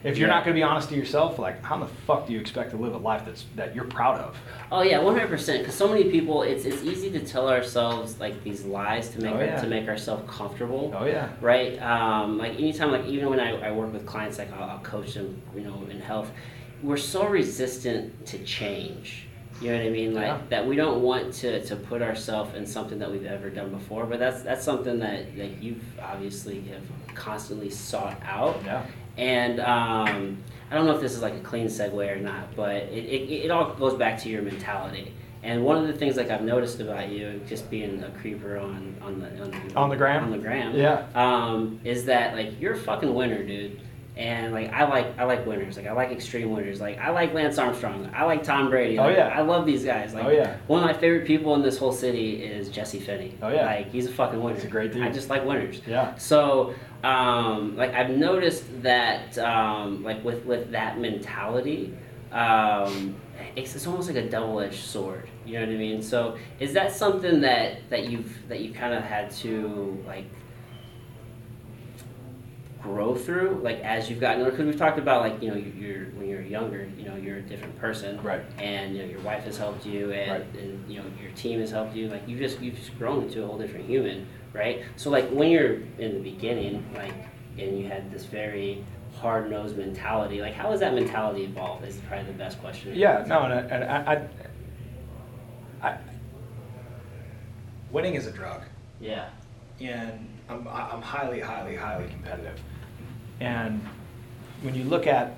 [0.03, 0.35] if you're Yeah.
[0.35, 2.69] not going to be honest to yourself, like, how in the fuck do you expect
[2.71, 4.37] to live a life that's that you're proud of?
[4.71, 5.59] Oh yeah, one hundred percent.
[5.61, 9.33] Because so many people, it's it's easy to tell ourselves like these lies to make
[9.33, 9.59] Oh, yeah.
[9.61, 10.93] to make ourselves comfortable.
[10.95, 11.29] Oh yeah.
[11.41, 11.81] right?
[11.81, 15.15] Um, like anytime, like even when I, I work with clients, like I'll, I'll coach
[15.15, 16.29] them, you know, in health.
[16.83, 19.27] We're so resistant to change.
[19.61, 20.13] You know what I mean?
[20.15, 20.41] Like Yeah.
[20.49, 24.05] that we don't want to, to put ourselves in something that we've ever done before.
[24.05, 28.61] But that's that's something that, that you've obviously have constantly sought out.
[28.65, 28.83] Yeah.
[29.17, 30.37] And um,
[30.71, 33.45] I don't know if this is like a clean segue or not, but it, it,
[33.45, 35.13] it all goes back to your mentality.
[35.43, 38.95] And one of the things like I've noticed about you, just being a creeper on
[39.01, 40.23] on the on the, On the gram?
[40.23, 41.05] on the gram, Yeah.
[41.15, 43.80] um, is that like you're a fucking winner, dude.
[44.17, 45.77] And like I like I like winners.
[45.77, 46.81] Like I like extreme winners.
[46.81, 48.11] Like I like Lance Armstrong.
[48.13, 48.99] I like Tom Brady.
[48.99, 49.29] Oh, yeah.
[49.33, 50.13] I love these guys.
[50.13, 50.57] Like Oh, yeah.
[50.67, 53.37] one of my favorite people in this whole city is Jesse Finney.
[53.41, 53.65] Oh, yeah.
[53.65, 54.55] Like he's a fucking winner.
[54.55, 55.01] He's a great dude.
[55.03, 55.81] I just like winners.
[55.87, 56.13] Yeah.
[56.15, 61.93] So, um, like I've noticed that, um, like with with that mentality,
[62.33, 63.15] um,
[63.55, 65.27] it's, it's almost like a double edged sword.
[65.45, 66.01] You know what I mean?
[66.01, 70.25] So, is that something that that you've that you kind of had to like
[72.81, 74.51] grow through, like as you've gotten older?
[74.51, 77.37] Because we've talked about like you know you- you're when you're younger, you know you're
[77.37, 78.41] a different person, Right.
[78.59, 80.61] And you know your wife has helped you, and, Right.
[80.63, 82.07] and you know your team has helped you.
[82.09, 84.83] Like you just you've just grown into a whole different human, right?
[84.95, 87.13] So like when you're in the beginning, like
[87.59, 88.83] and you had this very
[89.19, 91.85] hard nosed mentality, like how has that mentality evolved?
[91.85, 92.93] Is probably the best question.
[92.95, 94.27] Yeah, no, and, I, and I,
[95.83, 95.97] I, I,
[97.91, 98.61] winning is a drug,
[98.99, 99.25] Yeah.
[99.81, 102.59] and I'm, I'm highly, highly, highly competitive.
[103.39, 103.81] And
[104.61, 105.37] when you look at,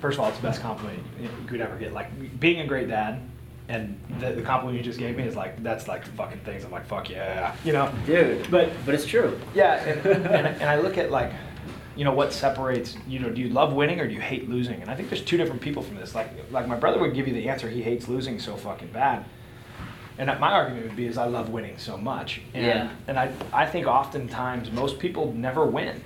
[0.00, 1.92] first of all, it's the best compliment you could ever get.
[1.92, 3.20] Like being a great dad,
[3.68, 6.64] and the, the compliment you just gave me is like that's like fucking things.
[6.64, 7.92] I'm like fuck yeah, you know.
[8.06, 8.48] Dude.
[8.50, 9.38] But But it's true.
[9.54, 11.32] yeah, and, and, and I look at like,
[11.96, 14.80] you know, what separates, you know, do you love winning or do you hate losing?
[14.80, 16.14] And I think there's two different people from this.
[16.14, 19.24] Like, like my brother would give you the answer, he hates losing so fucking bad.
[20.18, 22.40] And my argument would be is I love winning so much.
[22.54, 22.90] And, Yeah.
[23.06, 26.02] And I, I think oftentimes most people never win.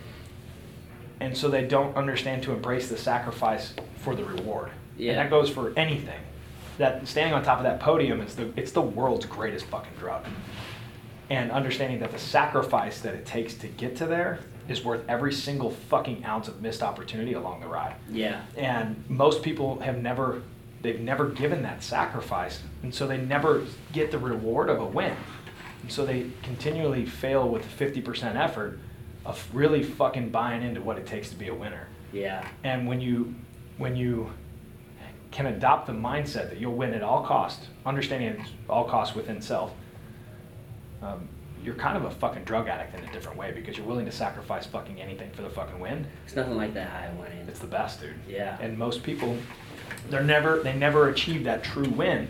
[1.20, 4.70] And so they don't understand to embrace the sacrifice for the reward.
[4.96, 5.12] Yeah.
[5.12, 6.20] And that goes for anything.
[6.78, 10.24] That standing on top of that podium is the it's the world's greatest fucking drug
[11.30, 15.32] and understanding that the sacrifice that it takes to get to there is worth every
[15.32, 17.94] single fucking ounce of missed opportunity along the ride.
[18.10, 18.42] Yeah.
[18.56, 20.42] And most people have never
[20.82, 25.14] they've never given that sacrifice and so they never get the reward of a win.
[25.82, 28.78] And so they continually fail with 50% effort
[29.24, 31.86] of really fucking buying into what it takes to be a winner.
[32.12, 32.46] Yeah.
[32.64, 33.34] And when you
[33.78, 34.30] when you
[35.30, 39.40] can adopt the mindset that you'll win at all costs, understanding it's all costs within
[39.40, 39.72] self,
[41.02, 41.28] um,
[41.62, 44.12] you're kind of a fucking drug addict in a different way because you're willing to
[44.12, 46.06] sacrifice fucking anything for the fucking win.
[46.24, 47.46] It's nothing like that high winning.
[47.46, 48.14] It's the best, dude.
[48.28, 48.58] Yeah.
[48.60, 49.36] And most people,
[50.08, 52.28] they're never they never achieve that true win.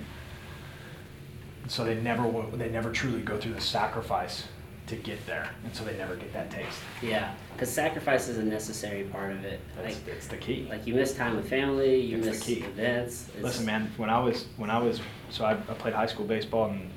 [1.69, 4.45] So they never they never truly go through the sacrifice
[4.89, 6.79] to get there, and so they never get that taste.
[7.01, 7.33] Yeah.
[7.53, 9.61] Because sacrifice is a necessary part of it.
[9.77, 10.67] That's Like, it's the key.
[10.69, 12.61] like you miss time with family, you It's the miss key.
[12.65, 13.29] events.
[13.35, 13.93] It's, Listen, man.
[13.99, 16.91] When I was when I was so I, I played high school baseball and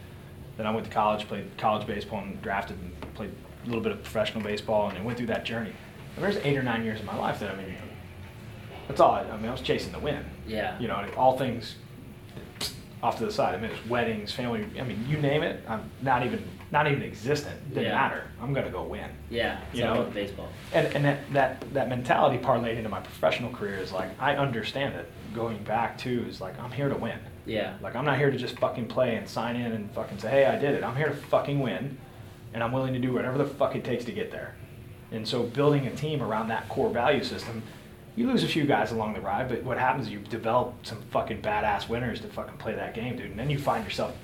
[0.58, 3.32] then I went to college, played college baseball and drafted and played
[3.64, 5.74] a little bit of professional baseball and I went through that journey.
[6.16, 7.76] And there's eight or nine years of my life that I mean,
[8.94, 9.12] that's all.
[9.14, 10.24] I, I mean, I was chasing the win.
[10.48, 10.80] Yeah.
[10.80, 11.76] You know, all things
[13.02, 13.56] off to the side.
[13.56, 14.66] I mean, it's weddings, family.
[14.80, 15.64] I mean, you name it.
[15.68, 17.70] I'm not even not even existent.
[17.70, 17.96] Didn't Yeah.
[17.96, 18.24] matter.
[18.42, 19.10] I'm gonna go win.
[19.30, 19.60] Yeah.
[19.74, 20.10] You know?
[20.12, 20.50] baseball.
[20.74, 24.96] And, and that, that, that mentality parlayed into my professional career is like, I understand
[24.96, 25.08] it.
[25.36, 27.20] Going back to is like, I'm here to win.
[27.46, 27.76] Yeah.
[27.82, 30.46] Like, I'm not here to just fucking play and sign in and fucking say, hey,
[30.46, 30.84] I did it.
[30.84, 31.96] I'm here to fucking win.
[32.56, 34.56] And I'm willing to do whatever the fuck it takes to get there.
[35.12, 37.62] And so building a team around that core value system
[38.16, 41.02] You lose a few guys along the ride, but what happens is you develop some
[41.12, 43.32] fucking badass winners to fucking play that game, dude.
[43.32, 44.16] And then you find yourself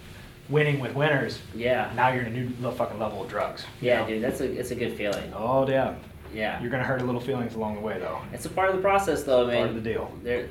[0.48, 1.40] winning with winners.
[1.56, 1.92] Yeah.
[1.96, 3.66] Now you're in a new fucking level of drugs.
[3.82, 4.08] Yeah, know?
[4.08, 5.32] dude, that's a it's a good feeling.
[5.36, 5.96] Oh yeah.
[6.34, 6.62] Yeah.
[6.62, 8.20] You're gonna hurt a little feelings along the way though.
[8.32, 9.48] It's a part of the process, though.
[9.48, 10.12] I mean, Part of the deal.
[10.24, 10.48] There,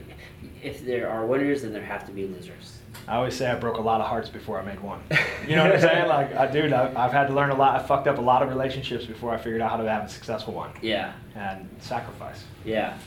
[0.63, 2.79] if there are winners, then there have to be losers.
[3.07, 5.01] I always say I broke a lot of hearts before I made one.
[5.47, 6.09] You know what I'm saying?
[6.09, 7.81] Like, I, dude, I, I've had to learn a lot.
[7.81, 10.09] I fucked up a lot of relationships before I figured out how to have a
[10.09, 10.73] successful one.
[10.83, 11.13] Yeah.
[11.35, 12.45] And sacrifice.
[12.67, 12.99] Yeah.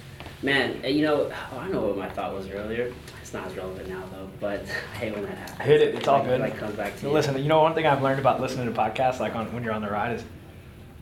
[0.44, 2.92] Man, uh, you know, oh, I know what my thought was earlier.
[3.22, 4.62] It's not as relevant now, though, but
[4.94, 5.62] I hate when that happens.
[5.62, 5.96] Hit it.
[5.96, 6.42] It's all Like- good.
[6.42, 7.12] Like, comes back to you.
[7.14, 9.74] listen, you know, one thing I've learned about listening to podcasts, like on when you're
[9.74, 10.24] on the ride, is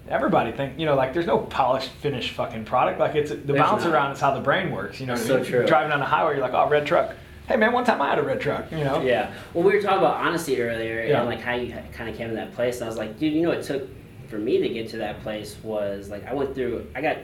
[0.10, 3.00] everybody think, you know, like there's no polished, finished fucking product.
[3.00, 3.94] Like it's the There's bounce not.
[3.94, 5.00] around is how the brain works.
[5.00, 5.46] You know, what I So mean?
[5.46, 5.66] true.
[5.66, 7.16] Driving down the highway, you're like, oh, red truck.
[7.48, 8.72] Hey man, one time I had a red truck.
[8.72, 9.02] You know.
[9.02, 9.32] Yeah.
[9.54, 11.20] Well, we were talking about honesty earlier Yeah.
[11.22, 12.76] and like how you kind of came to that place.
[12.78, 13.88] And I was like, dude, you know it took
[14.30, 16.86] for me to get to that place was like I went through.
[16.96, 17.18] I got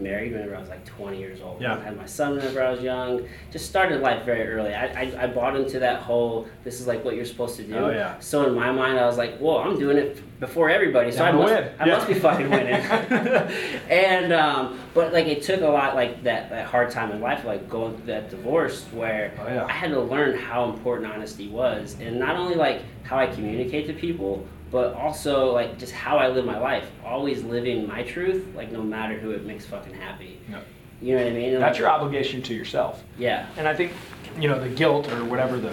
[0.00, 1.60] married whenever I was like 20 years old.
[1.60, 1.76] Yeah.
[1.76, 3.26] I had my son whenever I was young.
[3.50, 4.74] Just started life very early.
[4.74, 7.76] I, I, I bought into that whole this is like what you're supposed to do.
[7.76, 8.18] Oh, yeah.
[8.20, 11.28] So in my mind, I was like, whoa, I'm doing it before everybody, so Yeah,
[11.30, 11.68] I must, win.
[11.80, 11.94] I Yeah.
[11.96, 12.74] must be fucking winning.
[13.90, 17.44] and um, but like it took a lot like that that hard time in life,
[17.44, 19.64] like going through that divorce where Oh, yeah.
[19.66, 23.86] I had to learn how important honesty was, and not only like how I communicate
[23.88, 26.90] to people, but also like just how I live my life.
[27.04, 30.40] Always living my truth, like no matter who it makes fucking happy.
[30.50, 30.60] Yeah.
[31.00, 31.54] You know what I mean?
[31.54, 33.02] And, That's like, your obligation to yourself.
[33.18, 33.92] yeah, And I think,
[34.38, 35.72] you know, the guilt or whatever the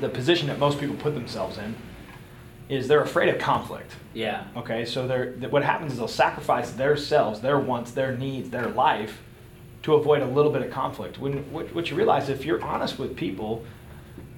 [0.00, 1.74] the position that most people put themselves in
[2.68, 3.92] is they're afraid of conflict.
[4.12, 8.50] yeah, Okay, so they're what happens is they'll sacrifice their selves, their wants, their needs,
[8.50, 9.22] their life
[9.82, 11.18] to avoid a little bit of conflict.
[11.18, 13.64] When what, what you realize if you're honest with people,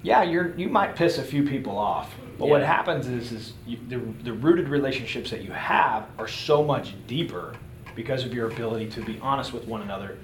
[0.03, 3.77] yeah, you're you might piss a few people off, but what happens is is you,
[3.87, 7.53] the the rooted relationships that you have are so much deeper
[7.95, 10.17] because of your ability to be honest with one another.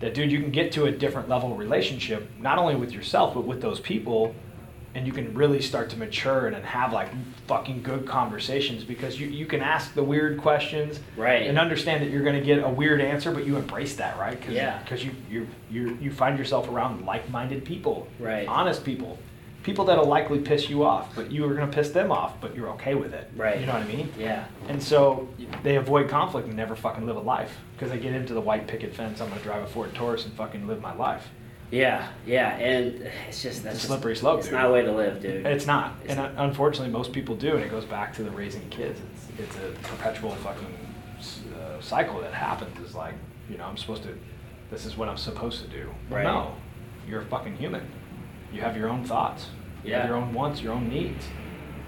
[0.00, 3.32] That dude, you can get to a different level of relationship, not only with yourself
[3.34, 4.34] but with those people
[4.94, 7.08] and you can really start to mature and, and have like
[7.46, 11.42] fucking good conversations because you, you can ask the weird questions Right.
[11.46, 14.40] and understand that you're going to get a weird answer but you embrace that right
[14.40, 14.78] Cause, Yeah.
[14.82, 18.48] because you, you you you find yourself around like-minded people Right.
[18.48, 19.18] honest people
[19.66, 22.54] people that'll likely piss you off but you are going to piss them off but
[22.56, 23.58] you're okay with it Right.
[23.60, 25.28] you know what i mean yeah, and so
[25.64, 28.66] they avoid conflict and never fucking live a life because they get into the white
[28.68, 31.26] picket fence i'm going to drive a ford taurus and fucking live my life
[31.68, 34.54] yeah, yeah, and it's just that's It's a slippery slope, It's dude.
[34.54, 35.44] not a way to live, dude.
[35.44, 36.32] It's not, It's and not.
[36.48, 39.00] unfortunately, most people do, and it goes back to the raising kids.
[39.00, 40.76] It's it's a perpetual fucking
[41.56, 42.78] uh, cycle that happens.
[42.88, 43.14] Is like,
[43.50, 44.16] you know, I'm supposed to,
[44.70, 45.90] this is what I'm supposed to do.
[46.08, 46.22] Right.
[46.22, 46.54] No,
[47.08, 47.84] you're a fucking human.
[48.52, 49.46] You have your own thoughts.
[49.86, 50.06] Yeah.
[50.06, 51.24] your own wants, your own needs,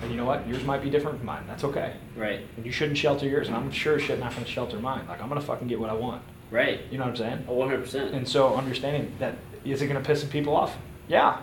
[0.03, 0.47] and you know what?
[0.47, 1.43] Yours might be different from mine.
[1.47, 1.95] That's okay.
[2.17, 4.79] Right, And you shouldn't shelter yours, and I'm sure as shit not going to shelter
[4.79, 5.07] mine.
[5.09, 6.23] Like I'm gonna fucking get what I want.
[6.51, 7.47] right, You know what I'm saying?
[7.47, 8.15] one hundred percent.
[8.15, 9.35] And so understanding that
[9.65, 10.77] is it going to piss some people off?
[11.09, 11.41] Yeah,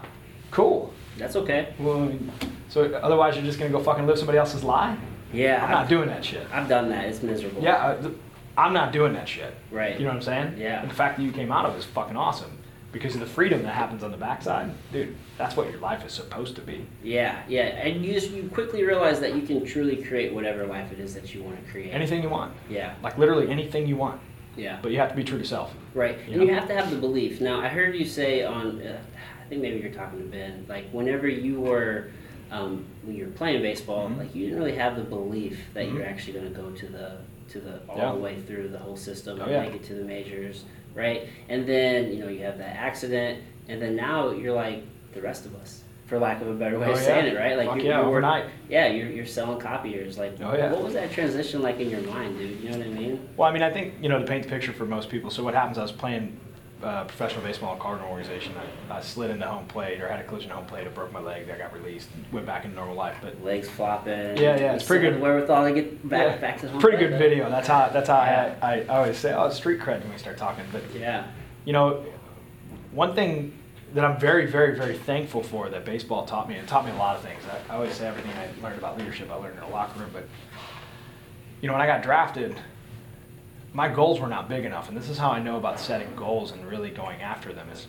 [0.51, 0.93] cool.
[1.17, 1.73] That's okay.
[1.79, 2.31] Well, I mean,
[2.69, 4.97] so otherwise you're just gonna go fucking live somebody else's lie?
[5.33, 6.45] Yeah, I'm not doing that shit.
[6.51, 7.05] I've done that.
[7.05, 7.61] It's miserable.
[7.61, 8.13] Yeah, th-
[8.57, 9.53] I'm not doing that shit.
[9.71, 9.97] Right.
[9.97, 10.55] You know what I'm saying?
[10.57, 10.81] Yeah.
[10.81, 12.57] And the fact that you came out of it is fucking awesome
[12.95, 15.13] because of the freedom that happens on the backside, dude.
[15.37, 16.85] That's what your life is supposed to be.
[17.03, 20.93] Yeah, yeah, and you just you quickly realize that you can truly create whatever life
[20.93, 21.89] it is that you want to create.
[21.91, 24.21] Anything you want, Yeah, like literally anything you want,
[24.55, 25.73] yeah, but you have to be true to self.
[25.93, 26.17] right.
[26.25, 27.41] you And you have to have the belief.
[27.41, 28.97] Now, I heard you say on, uh,
[29.43, 32.11] I think maybe you're talking to Ben, like whenever you were,
[32.49, 34.19] um, when you were playing baseball, Mhm.
[34.19, 36.09] like you didn't really have the belief that you're Mhm.
[36.11, 37.11] actually going to go to the
[37.47, 38.11] to the all Yeah.
[38.13, 39.61] the way through the whole system Oh, and yeah.
[39.63, 40.63] make it to the majors,
[40.95, 41.27] right?
[41.49, 45.45] And then you know you have that accident, and then now you're like the rest
[45.45, 47.03] of us, for lack of a better way Oh, of yeah.
[47.03, 47.57] saying it, right?
[47.57, 48.45] Like Fuck you're, yeah, you're overnight.
[48.69, 50.17] Yeah, you're, you're selling copiers.
[50.17, 50.71] Like, Oh, yeah.
[50.71, 52.59] what was that transition like in your mind, dude?
[52.61, 53.29] You know what I mean?
[53.37, 55.29] Well, I mean, I think you know to paint the picture for most people.
[55.29, 55.77] So what happens?
[55.77, 56.37] I was playing
[56.83, 58.53] uh, professional baseball in Cardinal organization.
[58.89, 60.85] I, I slid into home plate or had a collision at home plate.
[60.85, 61.49] I broke my leg.
[61.49, 62.09] I got released.
[62.31, 63.17] Went back into normal life.
[63.21, 64.37] But Legs flopping.
[64.37, 65.19] Yeah, yeah, it's pretty good.
[65.21, 66.81] Wherewithal to get back, yeah, back to home.
[66.81, 67.29] pretty plate, good though.
[67.29, 67.49] video.
[67.49, 68.55] That's how that's how Yeah.
[68.61, 70.65] I, I, always say oh it's street cred when we start talking.
[70.71, 71.25] But Yeah,
[71.63, 72.05] you know,
[72.91, 73.53] one thing
[73.93, 76.55] that I'm very very very thankful for that baseball taught me.
[76.55, 77.41] It taught me a lot of things.
[77.49, 80.09] I, I always say everything I learned about leadership I learned in a locker room.
[80.11, 80.27] But
[81.61, 82.55] you know, when I got drafted,
[83.75, 86.53] my goals were not big enough, and this is how I know about setting goals
[86.53, 87.69] and really going after them.
[87.69, 87.87] Is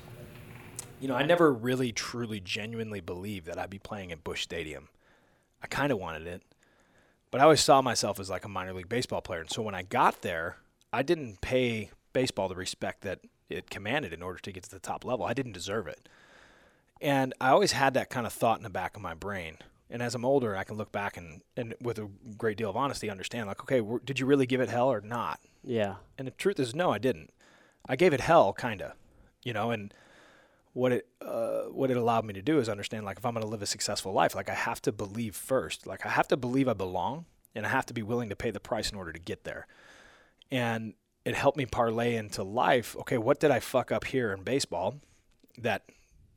[1.01, 4.89] you know, I never really truly genuinely believed that I'd be playing at Busch Stadium.
[5.63, 6.43] I kind of wanted it,
[7.31, 9.41] but I always saw myself as like a minor league baseball player.
[9.41, 10.57] And so when I got there,
[10.93, 14.81] I didn't pay baseball the respect that it commanded in order to get to the
[14.81, 15.25] top level.
[15.25, 16.09] I didn't deserve it.
[17.01, 19.59] And I always had that kind of thought in the back of my brain.
[19.89, 22.77] And as I'm older, I can look back and, and with a great deal of
[22.77, 25.39] honesty, understand like, okay, did you really give it hell or not?
[25.67, 27.31] Yeah, And the truth is, no, I didn't.
[27.89, 28.93] I gave it hell, kind of,
[29.45, 29.93] you know, and
[30.73, 33.45] what it uh, what it allowed me to do is understand like if I'm going
[33.45, 36.37] to live a successful life, like I have to believe first, like I have to
[36.37, 39.13] believe I belong, and I have to be willing to pay the price in order
[39.13, 39.67] to get there.
[40.51, 40.95] And
[41.25, 42.95] it helped me parlay into life.
[43.01, 44.97] Okay, what did I fuck up here in baseball
[45.59, 45.83] that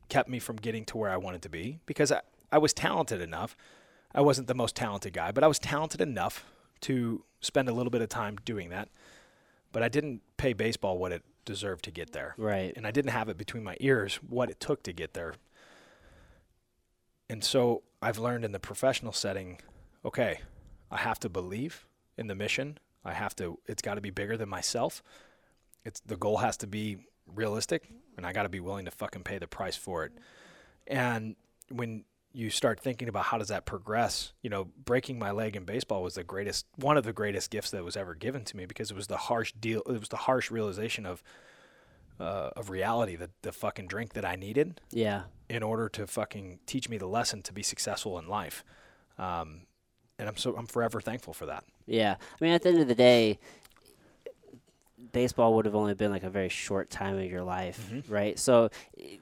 [0.08, 1.78] kept me from getting to where I wanted to be?
[1.86, 3.56] Because I, I was talented enough.
[4.12, 6.44] I wasn't the most talented guy, but I was talented enough
[6.80, 8.88] to spend a little bit of time doing that.
[9.72, 12.34] But I didn't pay baseball what it deserved to get there.
[12.36, 12.72] Right.
[12.76, 15.34] And I didn't have it between my ears what it took to get there.
[17.28, 19.58] And so I've learned in the professional setting,
[20.04, 20.40] okay,
[20.90, 22.78] I have to believe in the mission.
[23.04, 25.02] I have to it's got to be bigger than myself.
[25.84, 29.22] It's the goal has to be realistic and I got to be willing to fucking
[29.22, 30.12] pay the price for it.
[30.86, 31.36] And
[31.70, 35.64] when you start thinking about how does that progress, you know, breaking my leg in
[35.64, 38.66] baseball was the greatest one of the greatest gifts that was ever given to me
[38.66, 41.22] because it was the harsh deal it was the harsh realization of
[42.20, 45.22] uh, of reality, the the fucking drink that I needed Yeah.
[45.48, 48.62] in order to fucking teach me the lesson to be successful in life.
[49.18, 49.62] Um,
[50.18, 51.64] and I'm so I'm forever thankful for that.
[51.86, 52.16] Yeah.
[52.20, 53.38] I mean, at the end of the day,
[55.12, 58.04] baseball would have only been like a very short time of your life, Mhm.
[58.10, 58.38] right?
[58.38, 58.70] So,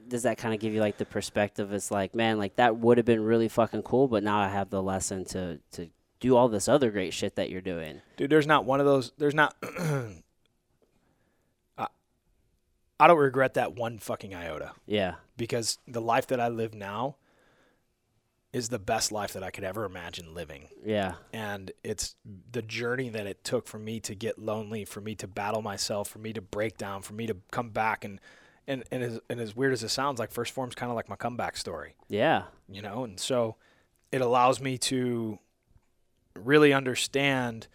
[0.08, 1.72] does that kind of give you like the perspective?
[1.72, 4.70] It's like, man, like that would have been really fucking cool, but now I have
[4.70, 5.88] the lesson to to
[6.20, 8.00] do all this other great shit that you're doing.
[8.16, 9.12] Dude, there's not one of those.
[9.18, 9.54] There's not.
[11.78, 11.86] I,
[12.98, 15.14] I don't regret that one fucking iota Yeah.
[15.36, 17.16] because the life that I live now
[18.52, 20.68] is the best life that I could ever imagine living.
[20.84, 21.14] Yeah.
[21.32, 22.16] And it's
[22.50, 26.08] the journey that it took for me to get lonely, for me to battle myself,
[26.08, 28.04] for me to break down, for me to come back.
[28.06, 28.20] And,
[28.66, 31.08] and, and, as, and as weird as it sounds, like First Form's kind of like
[31.10, 31.94] my comeback story.
[32.08, 32.44] Yeah.
[32.70, 33.56] you know and so
[34.12, 35.38] it allows me to
[36.34, 37.66] really understand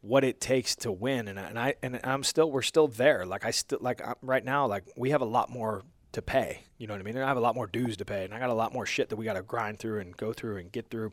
[0.00, 3.26] what it takes to win and, I- and I and I'm still we're still there
[3.26, 5.82] like I still like i right now like we have a lot more
[6.16, 7.14] to pay you know what I mean?
[7.16, 8.84] And I have a lot more dues to pay and I got a lot more
[8.84, 11.12] shit that we got to grind through and go through and get through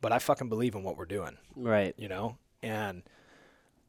[0.00, 1.94] but I fucking believe in what we're doing Right.
[1.98, 2.36] you know?
[2.62, 3.02] And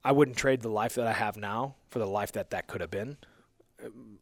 [0.04, 2.82] I wouldn't trade the life that I have now for the life that that could
[2.82, 3.18] have been
[3.86, 4.20] Um,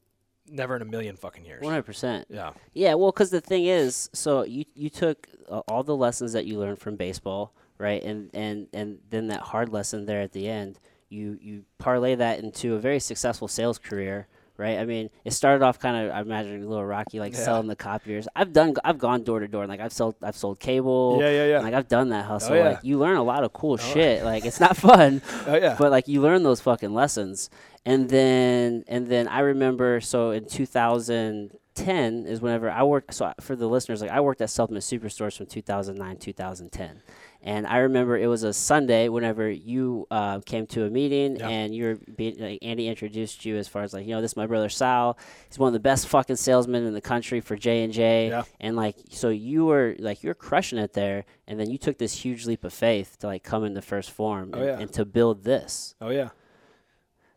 [0.49, 1.61] never in a million fucking years.
[1.61, 2.25] One hundred percent.
[2.29, 2.51] yeah.
[2.73, 6.45] Yeah, well, because the thing is, so you you took uh, all the lessons that
[6.45, 10.47] you learned from baseball, right, and and and then that hard lesson there at the
[10.47, 14.27] end, you you parlay that into a very successful sales career,
[14.57, 14.79] right?
[14.79, 17.39] I mean, it started off kind of, I imagine, a little rocky, like Yeah.
[17.39, 18.27] selling the copiers.
[18.35, 21.17] I've done, I've gone door to door, and like I've sold, I've sold cable.
[21.21, 22.53] yeah yeah yeah like I've done that hustle.
[22.53, 22.67] Oh, yeah.
[22.69, 24.23] Like you learn a lot of cool oh, shit.
[24.23, 27.49] Like it's not fun, oh yeah but like you learn those fucking lessons
[27.85, 33.55] and then and then i remember so in 2010 is whenever i worked so for
[33.55, 37.01] the listeners like i worked at supplement superstores from 2009 2010
[37.41, 41.47] and i remember it was a sunday whenever you uh, came to a meeting Yeah.
[41.49, 44.31] and you were being like andy introduced you as far as like you know this
[44.31, 45.17] is my brother sal
[45.49, 48.43] he's one of the best fucking salesmen in the country for j&j Yeah.
[48.59, 52.13] and like so you were like you're crushing it there and then you took this
[52.13, 54.79] huge leap of faith to like come into first form Oh, and, yeah.
[54.79, 56.29] and to build this Oh yeah.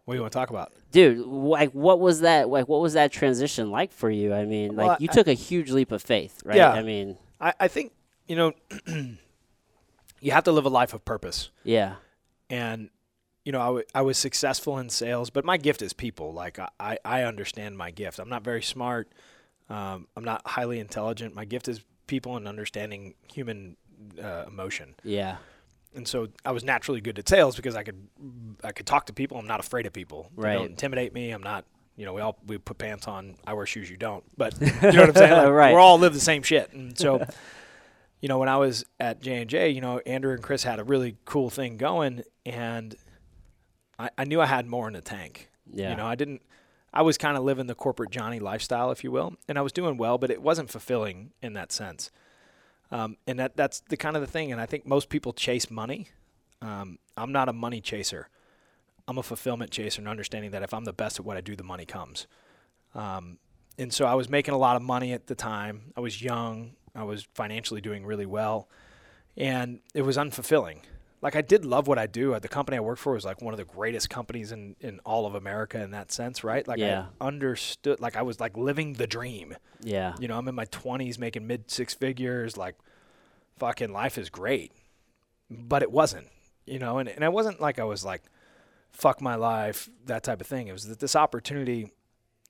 [0.06, 0.72] What do you want to talk about?
[0.90, 4.74] dude like what was that like what was that transition like for you i mean
[4.74, 6.72] like Well, you I- took a huge leap of faith right Yeah.
[6.72, 7.92] i mean I, I think
[8.26, 8.52] you know
[10.20, 11.96] you have to live a life of purpose, yeah
[12.48, 12.90] and
[13.44, 16.32] you know I, w- I was successful in sales, but my gift is people.
[16.32, 18.18] Like I, I, understand my gift.
[18.18, 19.08] I'm not very smart.
[19.68, 21.34] Um, I'm not highly intelligent.
[21.34, 23.76] My gift is people and understanding human
[24.22, 24.94] uh, emotion.
[25.04, 25.36] yeah
[25.94, 28.08] And so I was naturally good at sales because I could
[28.64, 29.38] I could talk to people.
[29.38, 30.30] I'm not afraid of people.
[30.36, 30.54] They Right.
[30.54, 31.30] don't intimidate me.
[31.30, 31.64] I'm not.
[31.96, 33.36] You know, we all we put pants on.
[33.46, 33.88] I wear shoes.
[33.90, 34.24] You don't.
[34.36, 35.32] But you know what I'm saying?
[35.44, 35.72] Like, Right.
[35.74, 36.72] We're all live the same shit.
[36.72, 37.24] And so,
[38.20, 40.78] you know, when I was at J and J, you know, Andrew and Chris had
[40.78, 42.94] a really cool thing going, and
[43.98, 45.50] I, I knew I had more in the tank.
[45.72, 46.42] yeah You know, I didn't.
[46.92, 49.72] I was kind of living the corporate Johnny lifestyle, if you will, and I was
[49.72, 52.10] doing well, but it wasn't fulfilling in that sense.
[52.90, 54.50] Um, and that that's the kind of the thing.
[54.50, 56.08] And I think most people chase money.
[56.60, 58.28] Um, I'm not a money chaser.
[59.06, 61.56] I'm a fulfillment chaser, and understanding that if I'm the best at what I do,
[61.56, 62.26] the money comes.
[62.94, 63.38] Um,
[63.78, 65.92] and so I was making a lot of money at the time.
[65.96, 66.72] I was young.
[66.94, 68.68] I was financially doing really well,
[69.36, 70.80] and it was unfulfilling.
[71.22, 72.38] Like I did love what I do.
[72.40, 75.26] The company I worked for was like one of the greatest companies in, in all
[75.26, 76.66] of America in that sense, right?
[76.66, 77.06] Like Yeah.
[77.20, 79.54] I understood, like I was like living the dream.
[79.82, 82.56] yeah You know, I'm in my 20s making mid six figures.
[82.56, 82.76] Like,
[83.58, 84.72] fucking life is great.
[85.50, 86.28] But it wasn't,
[86.64, 88.22] you know, and, and it wasn't like I was like,
[88.90, 90.68] fuck my life, that type of thing.
[90.68, 91.92] It was that this opportunity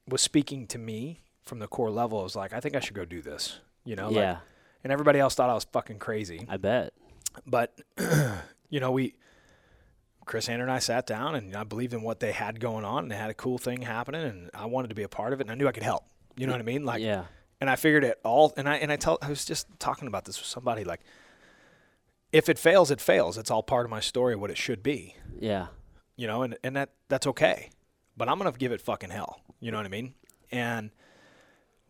[0.06, 2.20] was speaking to me from the core level.
[2.20, 3.58] It was like, I think I should go do this,
[3.90, 4.06] you know?
[4.06, 4.38] Like, yeah
[4.82, 6.46] and everybody else thought I was fucking crazy.
[6.48, 6.92] i bet
[7.46, 7.78] But,
[8.70, 9.14] you know, we,
[10.24, 13.04] Chris Andrew and I sat down, and I believed in what they had going on,
[13.04, 15.40] and they had a cool thing happening, and I wanted to be a part of
[15.40, 16.04] it, and I knew I could help.
[16.36, 16.84] You know what I mean?
[16.84, 17.24] Like, yeah.
[17.60, 18.54] and I figured it all.
[18.56, 21.00] And I and I tell I was just talking about this with somebody like,
[22.32, 23.36] if it fails, it fails.
[23.36, 25.16] It's all part of my story, what it should be.
[25.38, 25.66] Yeah.
[26.16, 27.70] You know, and and that that's okay.
[28.16, 29.40] But I'm gonna give it fucking hell.
[29.58, 30.14] You know what I mean?
[30.50, 30.92] And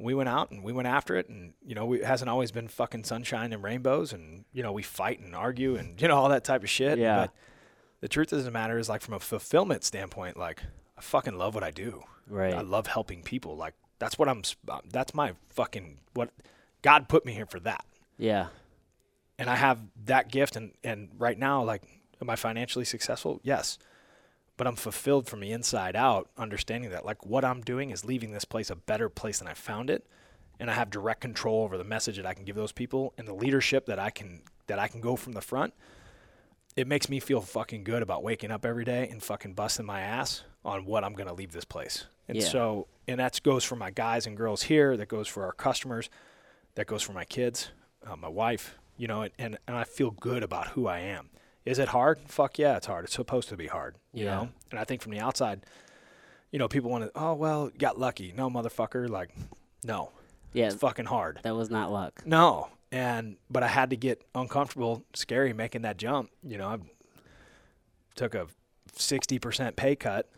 [0.02, 2.50] we went out and we went after it, and you know, we, it hasn't always
[2.50, 6.16] been fucking sunshine and rainbows, and you know, we fight and argue and you know
[6.16, 6.98] all that type of shit.
[6.98, 7.16] Yeah.
[7.26, 7.30] But
[8.00, 10.62] the truth of the matter is, like from a fulfillment standpoint, like
[10.96, 12.02] I fucking love what I do.
[12.26, 12.54] Right.
[12.54, 13.56] I love helping people.
[13.56, 14.42] Like that's what I'm.
[14.68, 16.30] uh, That's my fucking what
[16.82, 17.84] God put me here for that,
[18.16, 18.46] Yeah.
[19.38, 20.56] and I have that gift.
[20.56, 21.82] And and right now, like,
[22.22, 23.40] am I financially successful?
[23.42, 23.78] Yes,
[24.60, 28.32] but I'm fulfilled from the inside out, understanding that like what I'm doing is leaving
[28.32, 30.06] this place a better place than I found it,
[30.58, 33.26] and I have direct control over the message that I can give those people and
[33.26, 35.72] the leadership that I can that I can go from the front.
[36.76, 40.02] It makes me feel fucking good about waking up every day and fucking busting my
[40.02, 42.04] ass on what I'm gonna leave this place.
[42.28, 42.44] And Yeah.
[42.44, 44.94] so, and that goes for my guys and girls here.
[44.94, 46.10] That goes for our customers.
[46.74, 47.70] That goes for my kids,
[48.06, 48.76] uh, my wife.
[48.98, 51.30] You know, and, and and I feel good about who I am.
[51.64, 52.18] Is it hard?
[52.26, 53.04] Fuck yeah, it's hard.
[53.04, 53.96] It's supposed to be hard.
[54.12, 54.34] You Yeah.
[54.34, 54.48] know.
[54.70, 55.64] And I think from the outside,
[56.50, 57.10] you know, people want to.
[57.14, 58.32] Oh well, got lucky.
[58.36, 59.08] No, motherfucker.
[59.08, 59.30] Like,
[59.84, 60.10] no,
[60.52, 60.66] Yeah.
[60.66, 61.40] it's fucking hard.
[61.42, 62.22] That was not luck.
[62.26, 66.30] No, and but I had to get uncomfortable, scary, making that jump.
[66.42, 66.78] You know, I
[68.14, 68.46] took a
[68.94, 70.28] sixty percent pay cut.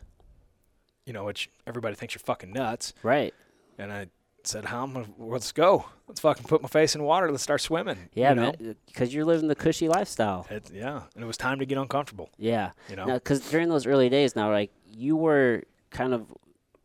[1.07, 2.93] You know, which everybody thinks you're fucking nuts.
[3.03, 3.35] Right.
[3.79, 4.07] And I
[4.47, 4.89] said, "How?
[5.19, 5.87] Let's go.
[6.09, 7.31] Let's fucking put my face in water.
[7.31, 8.49] Let's start swimming." Yeah, you know?
[8.49, 10.47] Uh, because you're living the cushy lifestyle.
[10.51, 12.31] It, yeah, and it was time to get uncomfortable.
[12.39, 12.73] Yeah.
[12.89, 16.27] You know, Because during those early days, now like you were kind of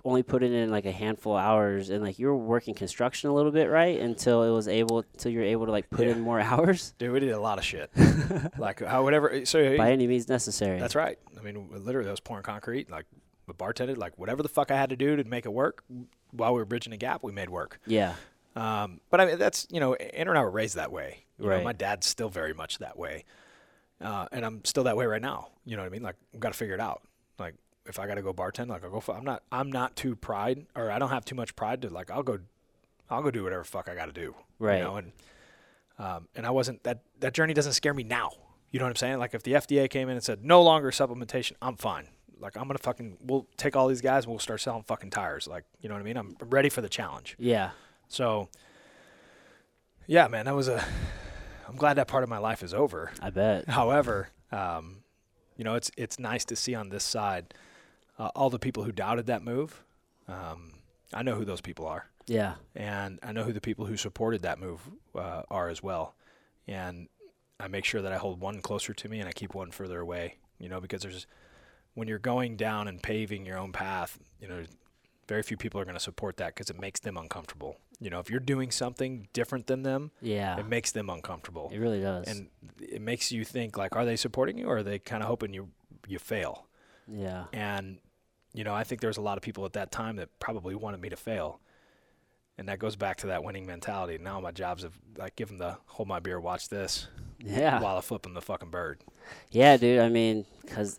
[0.06, 3.34] only putting in like a handful of hours, and like you were working construction a
[3.34, 4.00] little bit, right?
[4.00, 6.14] Until it was able, until you're able to like put Yeah.
[6.14, 7.90] in more hours dude, we did a lot of shit.
[8.58, 9.34] like how whatever.
[9.34, 10.80] Uh, so by any means necessary.
[10.80, 11.20] That's right.
[11.38, 13.06] I mean, literally, I was pouring concrete, like
[13.58, 15.84] bartended, like whatever the fuck I had to do to make it work.
[16.32, 17.80] While we were bridging the gap, we made work.
[17.88, 18.14] Yeah.
[18.56, 21.26] Um, but I mean, that's you know, Andrew and I were raised that way.
[21.38, 21.64] You know, Right.
[21.64, 23.24] my dad's still very much that way,
[24.02, 25.50] uh, and I'm still that way right now.
[25.66, 26.02] You know what I mean?
[26.02, 27.04] Like, I've got to figure it out.
[27.38, 27.54] Like,
[27.86, 29.00] if I got to go bartend, like I'll go.
[29.00, 29.44] For, I'm not.
[29.52, 32.10] I'm not too pride, or I don't have too much pride to like.
[32.10, 32.40] I'll go.
[33.10, 34.34] I'll go do whatever fuck I got to do.
[34.60, 34.80] Right.
[34.80, 35.12] You know, and
[36.00, 37.02] um, and I wasn't that.
[37.20, 38.32] That journey doesn't scare me now.
[38.72, 39.20] You know what I'm saying?
[39.20, 42.08] Like, if the FDA came in and said no longer supplementation, I'm fine.
[42.40, 43.18] Like, I'm gonna fucking.
[43.22, 45.48] We'll take all these guys and we'll start selling fucking tires.
[45.48, 46.18] Like, you know what I mean?
[46.18, 47.36] I'm ready for the challenge.
[47.40, 47.72] Yeah.
[48.08, 48.50] So,
[50.06, 50.84] yeah, man, that was a.
[51.68, 53.12] I'm glad that part of my life is over.
[53.22, 53.68] I bet.
[53.68, 54.98] However, um,
[55.58, 57.54] you know, it's it's nice to see on this side
[58.18, 59.84] uh, all the people who doubted that move.
[60.28, 60.74] Um,
[61.14, 62.56] I know who those people are, Yeah.
[62.76, 64.82] and I know who the people who supported that move
[65.16, 66.16] uh, are as well.
[66.68, 67.08] And
[67.62, 70.02] I make sure that I hold one closer to me and I keep one further
[70.02, 70.36] away.
[70.60, 71.28] You know, because there's
[71.98, 74.64] when you're going down and paving your own path, you know,
[75.28, 77.78] very few people are going to support that because it makes them uncomfortable.
[78.00, 80.60] You know, if you're doing something different than them, Yeah.
[80.60, 82.28] it makes them uncomfortable It really does.
[82.28, 85.28] and it makes you think like are they supporting you or are they kind of
[85.28, 85.70] hoping you
[86.08, 86.68] you fail
[87.12, 87.46] yeah.
[87.52, 87.98] and
[88.54, 91.02] you know i think there's a lot of people at that time that probably wanted
[91.02, 91.60] me to fail
[92.58, 95.58] and that goes back to that winning mentality now my job's of like give them
[95.58, 97.08] the hold my beer watch this
[97.40, 97.82] Yeah.
[97.82, 99.02] while i flip them the fucking bird
[99.52, 100.00] Yeah, dude.
[100.00, 100.98] I mean, because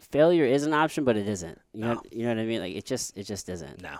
[0.00, 1.58] failure is an option, but it isn't.
[1.72, 1.94] You know.
[1.94, 2.02] No.
[2.10, 2.60] You know what I mean?
[2.60, 3.80] Like it just, it just isn't.
[3.82, 3.98] now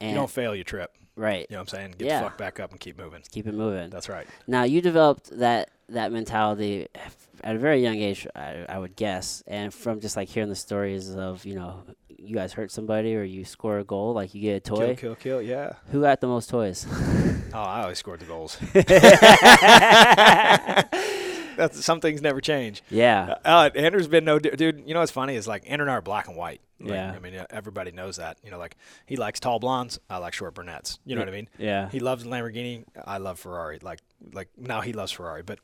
[0.00, 1.46] And you don't fail your trip right.
[1.50, 2.20] you know what i'm saying get Yeah.
[2.22, 3.90] the fuck back up and keep moving Keep it moving.
[3.90, 6.86] that's right Now you developed that that mentality
[7.42, 10.54] at a very young age, I, I would guess, and from just like hearing the
[10.56, 11.82] stories of you know
[12.20, 14.94] you guys hurt somebody or you score a goal, like you get a toy.
[14.94, 16.86] kill kill kill yeah Who got the most toys?
[17.54, 18.58] oh i always scored the goals
[21.58, 24.82] that's some things never change yeah, Uh, Andrew's been no dude.
[24.86, 26.60] You know what's funny is like Andrew and I are black and white.
[26.80, 27.12] Like, Yeah.
[27.12, 28.38] I mean, everybody knows that.
[28.44, 29.98] You know, like he likes tall blondes.
[30.08, 30.98] I like short brunettes.
[31.04, 31.48] You know what I mean?
[31.58, 32.84] yeah, He loves Lamborghini.
[33.04, 33.78] I love Ferrari.
[33.82, 34.00] Like,
[34.32, 35.58] like now he loves Ferrari, but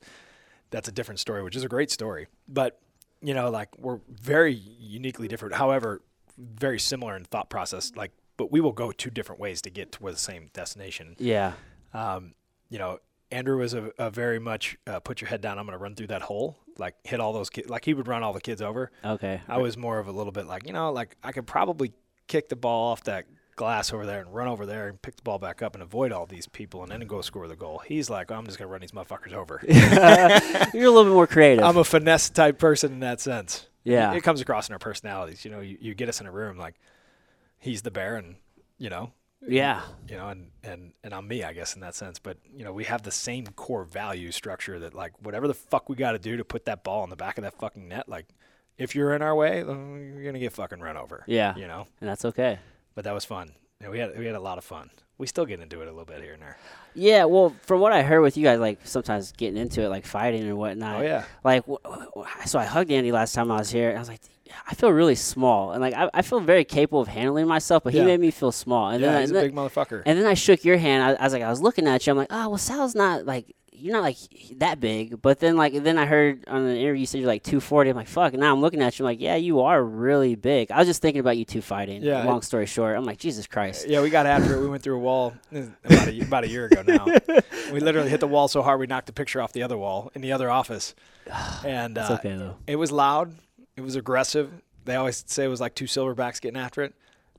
[0.70, 2.26] that's a different story, which is a great story.
[2.48, 2.80] But
[3.22, 5.54] you know, like we're very uniquely different.
[5.54, 6.02] However,
[6.36, 7.92] very similar in thought process.
[7.96, 11.14] Like, but we will go two different ways to get to the same destination.
[11.18, 11.52] yeah,
[11.92, 12.34] Um,
[12.68, 12.98] you know,
[13.34, 15.58] Andrew was a, a very much uh, put your head down.
[15.58, 16.56] I'm going to run through that hole.
[16.78, 17.68] Like hit all those kids.
[17.68, 18.90] Like he would run all the kids over.
[19.04, 21.92] okay, I was more of a little bit like you know, like I could probably
[22.28, 23.26] kick the ball off that
[23.56, 26.12] glass over there and run over there and pick the ball back up and avoid
[26.12, 27.80] all these people and then go score the goal.
[27.86, 29.60] He's like, I'm just going to run these motherfuckers over.
[30.74, 31.64] you're a little bit more creative.
[31.64, 33.68] I'm a finesse type person in that sense.
[33.84, 34.12] Yeah.
[34.14, 35.44] It comes across in our personalities.
[35.44, 36.74] You know, you, you get us in a room like
[37.58, 38.36] he's the bear and,
[38.78, 39.12] you know,
[39.46, 39.82] Yeah.
[40.08, 42.18] you know, and, and, and I'm me, I guess, in that sense.
[42.18, 45.88] But, you know, we have the same core value structure that, like, whatever the fuck
[45.88, 48.08] we got to do to put that ball in the back of that fucking net,
[48.08, 48.26] like,
[48.78, 51.24] if you're in our way, then you're going to get fucking run over.
[51.26, 51.54] Yeah.
[51.56, 51.86] You know?
[52.00, 52.58] And that's okay.
[52.94, 53.52] But that was fun.
[53.80, 54.90] You know, we had we had a lot of fun.
[55.18, 56.56] We still get into it a little bit here and there.
[56.94, 60.06] Yeah, well, from what I heard with you guys, like sometimes getting into it, like
[60.06, 61.00] fighting and whatnot.
[61.00, 61.24] Oh yeah.
[61.44, 63.90] Like, w- w- so I hugged Andy last time I was here.
[63.90, 64.20] And I was like,
[64.68, 67.92] I feel really small, and like I, I feel very capable of handling myself, but
[67.92, 68.04] he Yeah.
[68.06, 68.90] made me feel small.
[68.90, 70.02] And yeah, then, I- he's a big motherfucker.
[70.04, 71.02] and then I shook your hand.
[71.02, 72.10] I, I was like, I was looking at you.
[72.12, 74.16] I'm like, oh, well, Sal's not like you're not like
[74.58, 75.20] that big.
[75.20, 77.90] But then like then I heard on an interview you said you're like 240.
[77.90, 78.32] I'm like, fuck.
[78.32, 79.04] And now I'm looking at you.
[79.04, 80.70] I'm like, yeah, you are really big.
[80.70, 82.02] I was just thinking about you two fighting.
[82.02, 83.88] Yeah, Long story short, I'm like, Jesus Christ.
[83.88, 84.60] yeah, we got after it.
[84.60, 85.34] We went through a wall
[85.84, 87.04] about a, about a year ago now.
[87.72, 90.12] we literally hit the wall so hard we knocked the picture off the other wall
[90.14, 90.94] in the other office.
[91.64, 93.34] And uh, okay it was loud.
[93.76, 94.50] It was aggressive.
[94.84, 96.94] They always say it was like two silverbacks getting after it,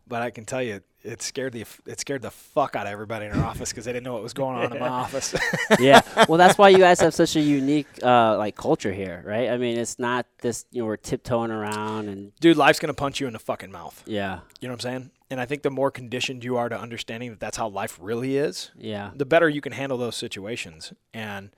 [0.08, 3.28] but I can tell you, it scared the it scared the fuck out of everybody
[3.28, 5.36] in our office because they didn't know what was going on in my office.
[5.80, 6.02] yeah.
[6.28, 9.50] Well, that's why you guys have such a unique uh, like culture here, right?
[9.50, 13.20] I mean, it's not this you know we're tiptoeing around and Dude, life's gonna punch
[13.20, 14.02] you in the fucking mouth.
[14.08, 15.12] yeah, You know what I'm saying?
[15.30, 18.36] And I think the more conditioned you are to understanding that that's how life really
[18.38, 20.92] is, yeah, the better you can handle those situations.
[21.14, 21.52] And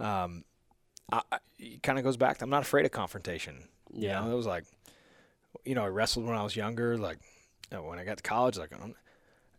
[0.00, 0.44] um,
[1.12, 2.38] I, I, it kind of goes back.
[2.38, 3.68] To, I'm not afraid of confrontation.
[3.92, 4.20] You Yeah.
[4.24, 4.64] know, it was like,
[5.64, 6.96] you know, I wrestled when I was younger.
[6.98, 7.18] Like,
[7.70, 8.94] you know, when I got to college, like, I'm,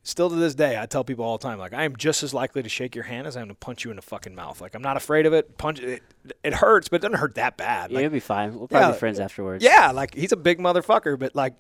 [0.06, 2.34] still to this day, I tell people all the time, like, I am just as
[2.34, 4.60] likely to shake your hand as I am to punch you in the fucking mouth.
[4.60, 5.58] Like, I'm not afraid of it.
[5.58, 6.04] Punch it.
[6.44, 7.90] It hurts, but it doesn't hurt that bad.
[7.92, 8.58] yeah, Like, it'll be fine.
[8.58, 8.92] We'll probably Yeah.
[8.94, 9.64] be friends afterwards.
[9.64, 11.54] yeah, like he's a big motherfucker, but like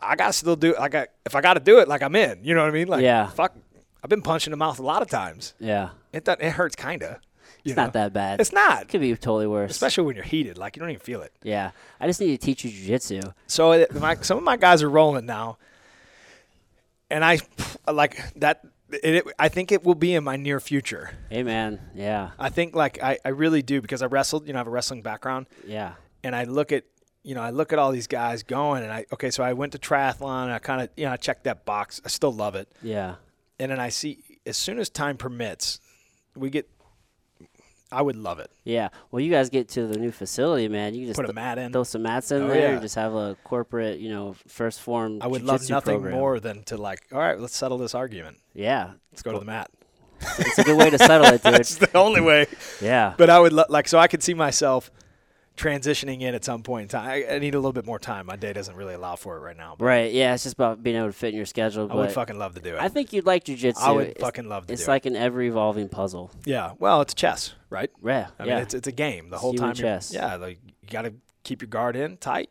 [0.00, 2.42] I gotta still do like I, if I gotta do it, like I'm in.
[2.44, 2.88] You know what I mean?
[2.88, 3.28] Like Yeah.
[3.28, 3.54] fuck
[4.02, 5.52] I've been punched in the mouth a lot of times.
[5.58, 5.90] yeah.
[6.14, 7.20] It does, it hurts kinda.
[7.64, 7.84] It's know?
[7.84, 8.40] not that bad.
[8.40, 8.82] It's not.
[8.82, 9.70] It Could be totally worse.
[9.70, 11.32] Especially when you're heated, like you don't even feel it.
[11.42, 13.32] yeah, I just need to teach you jujitsu.
[13.46, 15.58] So it, my, some of my guys are rolling now,
[17.10, 17.38] and I
[17.90, 18.64] like that.
[18.90, 21.12] It, it, I think it will be in my near future.
[21.30, 24.46] Hey man, yeah, I think like I, I really do because I wrestled.
[24.46, 25.46] You know, I have a wrestling background.
[25.66, 25.94] yeah,
[26.24, 26.84] and I look at
[27.22, 29.72] you know I look at all these guys going and I okay so I went
[29.72, 32.54] to triathlon and I kind of you know I checked that box I still love
[32.56, 33.14] it yeah,
[33.60, 35.78] and then I see as soon as time permits
[36.34, 36.68] we get
[37.92, 38.88] I would love it yeah.
[39.10, 40.94] Well, you guys get to the new facility, man.
[40.94, 42.70] You can just put a mat in throw some mats in Oh, there yeah.
[42.72, 45.18] and just have a corporate, you know, first form.
[45.20, 46.14] I would love nothing program.
[46.18, 49.44] more than to like all right let's settle this argument Yeah, let's go to the
[49.44, 49.70] mat
[50.38, 51.54] it's a good way to settle it, dude.
[51.54, 52.46] It's the only way
[52.80, 54.90] Yeah, but I would lo- like so I could see myself
[55.62, 58.26] transitioning in at some point in time I, I need a little bit more time
[58.26, 60.12] my day doesn't really allow for it right now but right.
[60.12, 61.90] Yeah, it's just about being able to fit in your schedule.
[61.90, 63.80] I would fucking love to do it I think you'd like jujitsu.
[63.80, 66.30] I would It's- fucking love to It's like an ever evolving puzzle.
[66.44, 68.54] yeah well it's chess right Yeah, I yeah.
[68.54, 69.30] mean, it's it's a game.
[69.30, 70.12] The It's whole time, chess.
[70.12, 72.50] yeah, like you got to keep your guard in tight,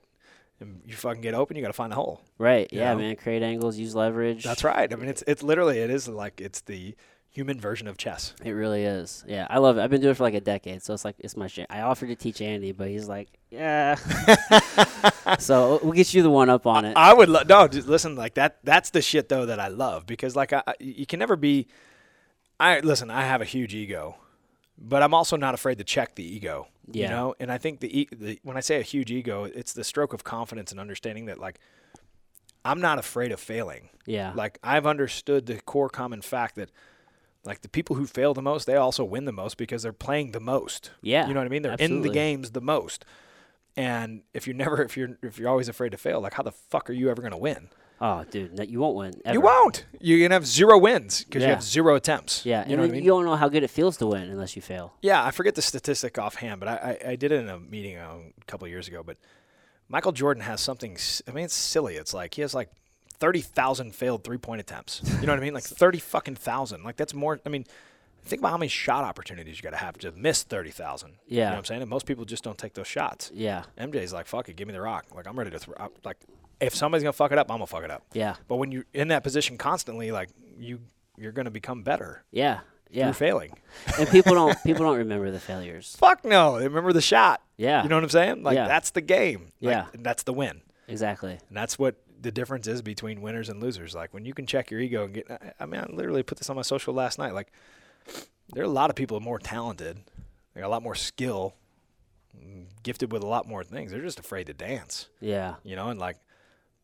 [0.60, 1.56] and you fucking get open.
[1.56, 2.22] You got to find a hole.
[2.40, 2.68] right.
[2.72, 3.00] Yeah, know?
[3.00, 3.16] man.
[3.18, 4.44] Create angles, use leverage.
[4.44, 4.92] That's right.
[4.92, 6.96] I mean, it's it's literally it is like it's the
[7.32, 8.34] human version of chess.
[8.44, 9.24] It really is.
[9.28, 9.82] Yeah, I love it.
[9.82, 11.66] I've been doing it for like a decade, so it's like it's my shit.
[11.70, 13.96] I offered to teach Andy, but he's like, yeah.
[15.40, 16.96] so we'll get you the one up on it.
[16.98, 18.16] I would lo- no, just listen.
[18.16, 18.60] Like that.
[18.64, 21.68] That's the shit though that I love because like I, I- you can never be.
[22.60, 23.10] I listen.
[23.10, 24.18] I have a huge ego,
[24.78, 26.68] but I'm also not afraid to check the ego.
[26.92, 27.04] Yeah.
[27.06, 29.84] You know, and I think the, the when I say a huge ego, it's the
[29.84, 31.60] stroke of confidence and understanding that like
[32.64, 33.90] I'm not afraid of failing.
[34.06, 34.34] yeah.
[34.36, 36.70] Like I've understood the core common fact that
[37.44, 40.32] like the people who fail the most, they also win the most because they're playing
[40.32, 40.92] the most.
[41.02, 41.62] Yeah, You know what I mean?
[41.64, 43.06] They're in the games the most.
[43.78, 46.52] And if you're never if you're if you're always afraid to fail, like how the
[46.52, 47.70] fuck are you ever going to win?
[48.04, 49.14] oh, dude, no, you won't win.
[49.24, 49.36] Ever.
[49.36, 49.86] You won't.
[50.00, 52.44] You're going to have zero wins because you have zero attempts.
[52.48, 53.04] Yeah, You know what I mean?
[53.04, 54.94] you don't know how good it feels to win unless you fail.
[55.04, 57.98] Yeah, I forget the statistic offhand, but I, I, I did it in a meeting
[57.98, 59.04] uh, a couple of years ago.
[59.04, 59.18] But
[59.88, 60.98] Michael Jordan has something.
[61.28, 61.96] I mean, it's silly.
[61.96, 62.70] It's like he has like
[63.22, 65.02] thirty thousand failed three point attempts.
[65.22, 65.54] You know what I mean?
[65.54, 66.84] Like thirty fucking thousand.
[66.84, 67.40] Like that's more.
[67.46, 67.66] I mean,
[68.24, 71.12] think about how many shot opportunities you got to have to miss thirty thousand.
[71.28, 71.46] you Yeah.
[71.46, 71.82] know what I'm saying.
[71.82, 73.32] And most people just don't take those shots.
[73.34, 75.06] Yeah, MJ's like, fuck it, give me the rock.
[75.16, 75.76] Like I'm ready to throw.
[75.80, 76.18] I'm- Like
[76.60, 78.04] if somebody's gonna fuck it up, I'm gonna fuck it up.
[78.14, 80.80] yeah, But when you're in that position constantly, like you,
[81.18, 82.60] you're gonna become better yeah,
[82.92, 83.06] yeah.
[83.06, 83.58] through failing.
[84.00, 85.96] and people don't people don't remember the failures.
[86.00, 86.60] Fuck no.
[86.60, 87.42] They remember the shot.
[87.58, 88.44] Yeah, You know what I'm saying?
[88.44, 88.68] Like Yeah.
[88.68, 89.52] that's the game.
[89.62, 89.86] Like, Yeah.
[89.94, 90.62] that's the win.
[90.88, 91.32] exactly.
[91.48, 93.96] And that's what the difference is between winners and losers.
[93.96, 95.54] Like when you can check your ego and get.
[95.60, 97.34] I- mean, I literally put this on my social last night.
[97.34, 97.52] Like
[98.54, 99.98] there are a lot of people more talented,
[100.54, 101.56] they got a lot more skill,
[102.84, 103.92] gifted with a lot more things.
[103.92, 105.08] They're just afraid to dance.
[105.20, 106.18] Yeah, You know, and like.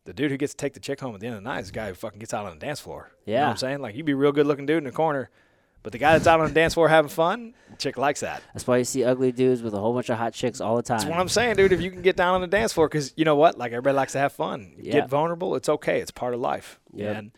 [0.04, 1.60] The dude who gets to take the chick home at the end of the night
[1.60, 3.10] is the guy who fucking gets out on the dance floor.
[3.26, 3.50] You know what Yeah.
[3.50, 3.80] I'm saying?
[3.82, 5.28] Like, you'd be a real good looking dude in the corner,
[5.88, 8.42] but the guy that's out on the dance floor having fun, chick likes that.
[8.52, 10.82] that's why you see ugly dudes with a whole bunch of hot chicks all the
[10.82, 10.98] time.
[10.98, 11.72] That's what I'm saying, dude.
[11.72, 13.96] If you can get down on the dance floor, because you know what, like everybody
[13.96, 14.92] likes to have fun, Yeah.
[14.92, 15.54] get vulnerable.
[15.56, 16.00] It's okay.
[16.02, 16.78] It's part of life.
[16.92, 17.16] Yep.
[17.16, 17.30] And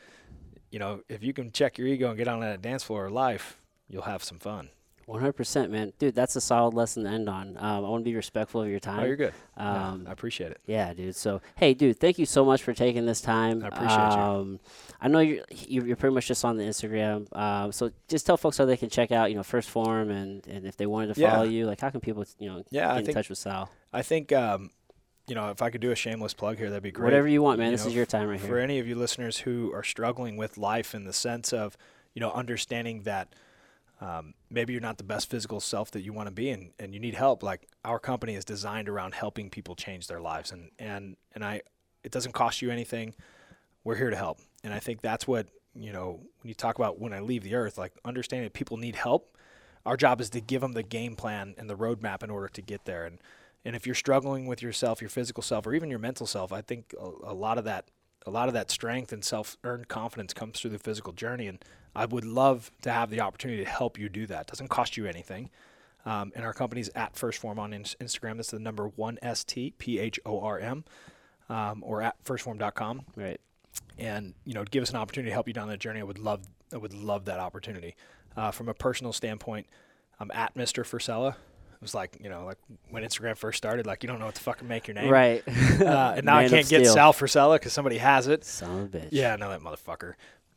[0.72, 3.12] you know, if you can check your ego and get on that dance floor of
[3.12, 3.57] life,
[3.88, 4.70] you'll have some fun.
[5.11, 6.14] One hundred percent, man, dude.
[6.14, 7.56] That's a solid lesson to end on.
[7.58, 9.00] Um, I want to be respectful of your time.
[9.00, 9.32] Oh, you're good.
[9.56, 10.61] Yeah, Um, I appreciate it.
[10.66, 11.16] Yeah, dude.
[11.16, 13.64] So, hey, dude, thank you so much for taking this time.
[13.64, 14.20] I appreciate you.
[14.22, 14.61] um,
[15.00, 17.26] I know you're you're pretty much just on the Instagram.
[17.36, 20.46] Um, so just tell folks how they can check out, you know, First Form, and
[20.46, 21.32] and if they wanted to Yeah.
[21.32, 23.38] follow you, like how can people, you know, Yeah, I get in think- touch with
[23.38, 23.68] Sal?
[23.92, 24.70] I think, um,
[25.26, 27.04] you know, if I could do a shameless plug here, that'd be great.
[27.06, 27.72] Whatever you want, man.
[27.72, 28.54] You this know, is your time right for here.
[28.56, 31.76] For any of you listeners who are struggling with life in the sense of
[32.14, 33.34] you know understanding that
[34.01, 36.94] um, maybe you're not the best physical self that you want to be and, and
[36.94, 37.42] you need help.
[37.42, 41.62] Like our company is designed around helping people change their lives and and and i
[42.03, 43.14] it doesn't cost you anything.
[43.84, 44.40] We're here to help.
[44.64, 47.55] And i think that's what you know when you talk about when i leave the
[47.55, 49.38] earth like understanding that people need help
[49.86, 52.62] our job is to give them the game plan and the roadmap in order to
[52.62, 53.07] get there.
[53.07, 53.18] And
[53.64, 56.62] and if you're struggling with yourself your physical self or even your mental self i
[56.62, 57.90] think a, a lot of that
[58.27, 61.64] a lot of that strength and self-earned confidence comes through the physical journey and
[61.95, 64.43] i would love to have the opportunity to help you do that.
[64.43, 65.51] It doesn't cost you anything.
[66.07, 68.37] Um, and our company's at first form on ins- instagram.
[68.37, 70.85] That's the number one S T P H O R M,
[71.49, 73.41] um, or at firstform.com Right.
[73.99, 76.01] and you know give us an opportunity to help you down that journey.
[76.01, 77.97] I would love i would love that opportunity.
[78.37, 79.66] Uh, from a personal standpoint
[80.21, 81.35] i'm at mr Frisella.
[81.81, 82.59] It was like you know like
[82.91, 85.43] when instagram first started like you don't know what to fucking make your name Right.
[85.49, 88.99] uh, and now i can't get sal Frisella because somebody has it Son of a
[88.99, 89.09] bitch.
[89.12, 90.12] yeah i know that motherfucker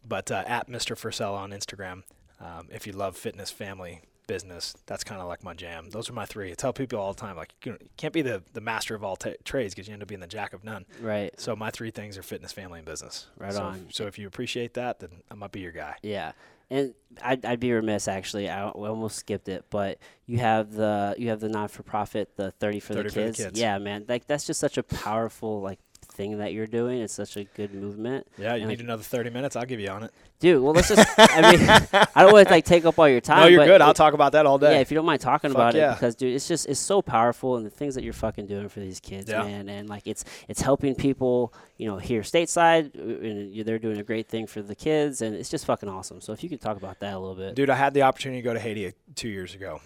[0.06, 2.04] but uh, at mr Frisella on instagram
[2.42, 6.14] um, if you love fitness family business that's kind of like my jam those are
[6.14, 8.94] my three i tell people all the time like you, can't be the, the master
[8.94, 11.34] of all ta trades because you end up being the jack of none Right.
[11.40, 13.28] so my three things are fitness, family, and business.
[13.38, 13.88] Right so, on.
[13.92, 15.96] So if you appreciate that, then I might be your guy.
[16.04, 16.32] Yeah,
[16.70, 18.50] and I'd, I'd be remiss actually.
[18.50, 22.52] I almost skipped it, but you have the you have the non for profit, the
[22.52, 23.38] thirty for, 30 the, for the kids.
[23.38, 23.60] kids.
[23.60, 25.80] Yeah, man, like that's just such a powerful like
[26.14, 27.02] thing that you're doing.
[27.02, 29.56] It's such a good movement, Yeah, you And need another thirty minutes.
[29.56, 30.12] I'll give you on it.
[30.40, 30.62] dude.
[30.62, 31.08] Well, let's just.
[31.18, 33.40] I mean, I don't want to like take up all your time.
[33.42, 33.82] no, you're but good.
[33.82, 34.74] I'll talk about that all day.
[34.76, 35.92] Yeah, if you don't mind talking Fuck about yeah.
[35.92, 38.70] it, because dude, it's just it's so powerful, and the things that you're fucking doing
[38.70, 39.44] for these kids, Yeah.
[39.44, 43.98] man, and like it's it's helping people, you know, here stateside, uh, and they're doing
[44.00, 46.22] a great thing for the kids, and it's just fucking awesome.
[46.22, 48.42] So if you could talk about that a little bit, Dude, I had the opportunity
[48.42, 49.82] to go to Haiti uh, two years ago,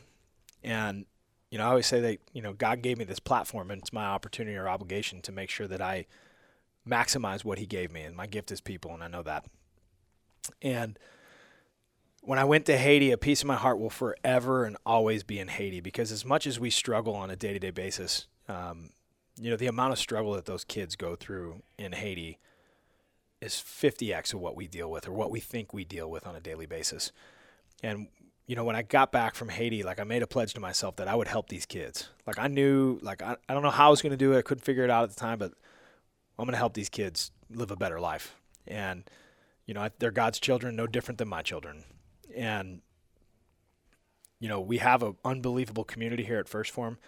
[0.64, 1.06] and
[1.50, 3.94] you know I always say that you know God gave me this platform, and it's
[3.94, 6.06] my opportunity or obligation to make sure that I
[6.88, 9.46] maximize what He gave me, and my gift is people, and I know that.
[10.62, 10.98] And
[12.22, 15.40] when I went to Haiti, a piece of my heart will forever and always be
[15.40, 18.90] in Haiti because as much as we struggle on a day to day basis, um,
[19.40, 22.40] you know, the amount of struggle that those kids go through in Haiti
[23.40, 26.36] is 50x of what we deal with or what we think we deal with on
[26.36, 27.12] a daily basis.
[27.84, 28.08] And,
[28.48, 30.96] you know, when I got back from Haiti, like I made a pledge to myself
[30.96, 32.10] that I would help these kids.
[32.26, 34.38] Like I knew, like, I, I don't know how I was going to do it.
[34.38, 35.52] I couldn't figure it out at the time, but
[36.40, 38.38] I'm going to help these kids live a better life.
[38.66, 39.04] And,
[39.66, 41.84] you know, they're God's children, no different than my children.
[42.36, 42.82] And,
[44.40, 47.00] you know, we have an unbelievable community here at First Form.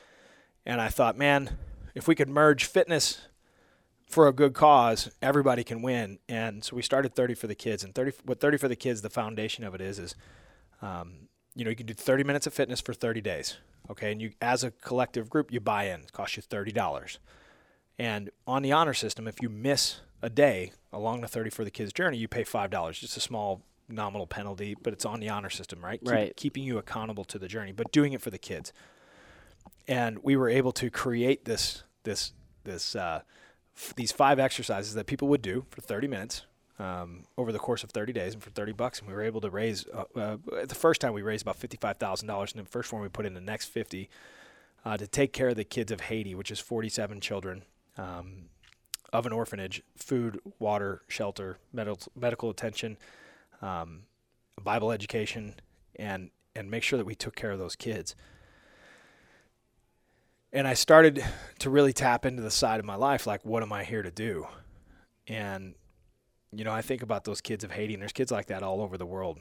[0.65, 1.57] And I thought, man,
[1.95, 3.27] if we could merge fitness
[4.07, 6.19] for a good cause, everybody can win.
[6.27, 7.81] And so we started 30 for the kids.
[7.81, 10.15] And 30, what 30 for the kids, the foundation of it is, is,
[10.81, 13.57] um, you know, you can do 30 minutes of fitness for 30 days.
[13.89, 14.11] Okay.
[14.11, 16.01] And you, as a collective group, you buy in.
[16.01, 17.17] It costs you $30.
[17.97, 21.71] And on the honor system, if you miss a day along the 30 for the
[21.71, 22.91] kids journey, you pay $5.
[22.99, 25.99] Just a small nominal penalty, but it's on the honor system, right?
[25.99, 26.35] Keep- Right.
[26.37, 28.71] keeping you accountable to the journey, but doing it for the kids.
[29.87, 32.33] And we were able to create this, this,
[32.63, 33.21] this, uh,
[33.75, 36.43] f- these five exercises that people would do for 30 minutes
[36.79, 38.99] um, over the course of 30 days and for 30 bucks.
[38.99, 42.55] And we were able to raise, uh, uh, the first time we raised about $55,000.
[42.55, 44.09] And the first one we put in the next 50
[44.85, 47.63] uh, to take care of the kids of Haiti, which is 47 children
[47.97, 48.45] um,
[49.11, 52.97] of an orphanage, food, water, shelter, medical, medical attention,
[53.61, 54.03] um,
[54.61, 55.55] Bible education,
[55.97, 58.15] and, and make sure that we took care of those kids
[60.51, 61.23] and I started
[61.59, 64.11] to really tap into the side of my life like what am I here to
[64.11, 64.47] do?
[65.27, 65.75] And
[66.51, 68.81] you know, I think about those kids of Haiti and there's kids like that all
[68.81, 69.39] over the world.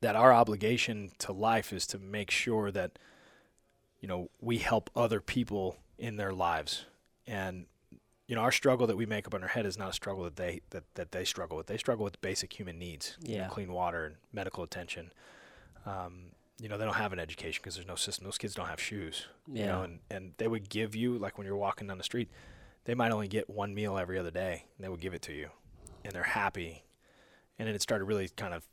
[0.00, 2.98] That our obligation to life is to make sure that
[4.00, 6.84] you know, we help other people in their lives.
[7.26, 7.66] And
[8.28, 10.22] you know, our struggle that we make up in our head is not a struggle
[10.24, 11.66] that they that, that they struggle with.
[11.66, 15.12] They struggle with basic human needs, you know, clean water and medical attention.
[15.84, 18.24] Um, you know, they don't have an education because there's no system.
[18.24, 19.84] Those kids don't have shoes you know, Yeah.
[19.84, 22.28] and, and they would give you like when you're walking down the street,
[22.84, 25.32] they might only get one meal every other day, and they would give it to
[25.32, 25.48] you,
[26.04, 26.84] and they're happy,
[27.58, 28.66] and then it started really kind of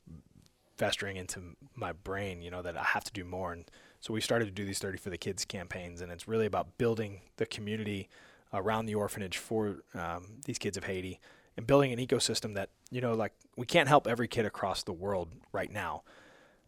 [0.78, 1.40] festering into
[1.74, 3.70] my brain, you know, that I have to do more, and
[4.00, 6.78] so we started to do these 30 for the kids campaigns, and it's really about
[6.78, 8.10] building the community
[8.54, 11.20] around the orphanage for um, these kids of Haiti,
[11.58, 14.94] and building an ecosystem that you know like we can't help every kid across the
[14.94, 16.04] world right now.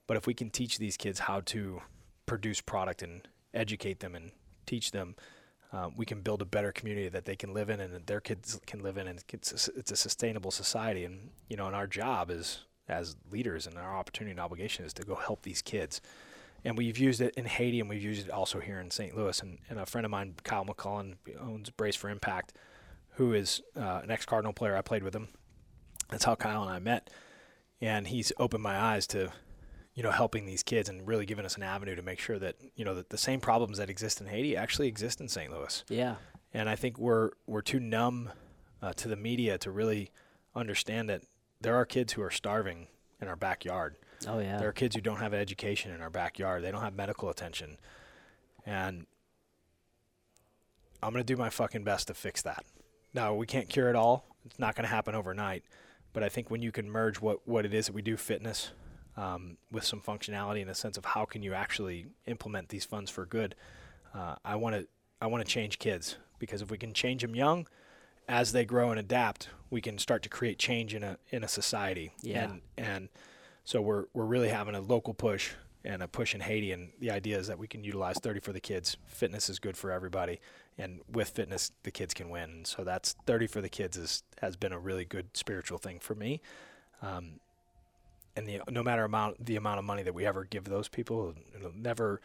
[0.08, 1.82] But if we can teach these kids how to
[2.26, 4.32] produce product and educate them and
[4.66, 5.16] teach them
[5.74, 8.60] um, we can build a better community that they can live in and their kids
[8.66, 11.88] can live in and it's a, it's a sustainable society and you know and our
[11.88, 16.02] job is as leaders and our opportunity and obligation is to go help these kids
[16.64, 19.16] and we've used it in Haiti and we've used it also here in St.
[19.16, 22.54] Louis and, and a friend of mine Kyle McClellan owns Brace for Impact
[23.18, 24.78] who is uh, an ex Cardinal player.
[24.78, 25.28] I played with him.
[26.10, 27.10] That's how Kyle and I met,
[27.82, 29.32] and he's opened my eyes to,
[29.98, 32.56] you know, helping these kids and really giving us an avenue to make sure that
[32.76, 35.52] you know that the same problems that exist in Haiti actually exist in St.
[35.52, 35.84] Louis.
[35.90, 36.18] Yeah.
[36.54, 38.30] And I think we're we're too numb
[38.80, 40.12] uh, to the media to really
[40.56, 41.24] understand that
[41.62, 42.90] there are kids who are starving
[43.20, 43.96] in our backyard.
[44.28, 44.60] Oh yeah.
[44.60, 46.64] There are kids who don't have an education in our backyard.
[46.64, 47.80] They don't have medical attention,
[48.68, 49.08] and
[51.02, 52.64] I'm gonna do my fucking best to fix that.
[53.16, 54.28] No, we can't cure it all.
[54.46, 55.64] It's not going to happen overnight.
[56.14, 58.72] But I think when you can merge what, what it is that we do fitness
[59.18, 63.12] um, with some functionality in a sense of how can you actually implement these funds
[63.12, 63.56] for good,
[64.14, 64.88] uh, I want to
[65.20, 67.68] I want to change kids because if we can change them young,
[68.30, 71.48] as they grow and adapt, we can start to create change in a in a
[71.48, 72.14] society.
[72.22, 72.44] Yeah.
[72.44, 73.10] And and
[73.64, 75.52] so we're we're really having a local push
[75.84, 76.72] and a push in Haiti.
[76.72, 78.98] And the idea is that we can utilize 30 for the kids.
[79.08, 80.40] Fitness is good for everybody,
[80.78, 82.50] and with fitness, the kids can win.
[82.50, 86.00] And so that's 30 for the kids is has been a really good spiritual thing
[86.00, 86.42] for me.
[87.02, 87.40] Um,
[88.38, 91.34] and the, no matter amount the amount of money that we ever give those people,
[91.56, 92.22] it'll never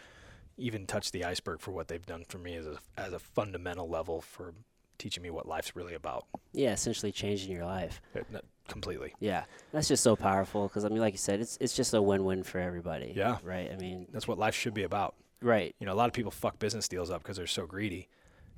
[0.59, 3.89] even touch the iceberg for what they've done for me as a as a fundamental
[3.89, 4.55] level for
[4.99, 6.27] teaching me what life's really about.
[6.53, 8.01] Yeah, essentially changing your life.
[8.15, 9.13] Uh, it, completely.
[9.19, 12.01] Yeah, that's just so powerful because I mean, like you said, it's it's just a
[12.03, 13.13] win-win for everybody.
[13.17, 13.39] Yeah.
[13.43, 13.71] Right.
[13.73, 15.15] I mean, That's what life should be about.
[15.41, 15.75] right.
[15.81, 18.09] You know, a lot of people fuck business deals up because they're so greedy.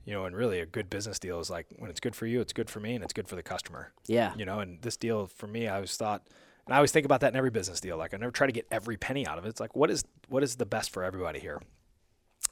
[0.04, 2.42] You know, and really a good business deal is like when it's good for you,
[2.42, 3.92] it's good for me, and it's good for the customer.
[4.06, 4.34] Yeah.
[4.36, 6.26] You know, and this deal for me, I always thought,
[6.66, 7.96] and I always think about that in every business deal.
[7.96, 9.48] Like I never try to get every penny out of it.
[9.48, 11.60] It's like what is what is the best for everybody here.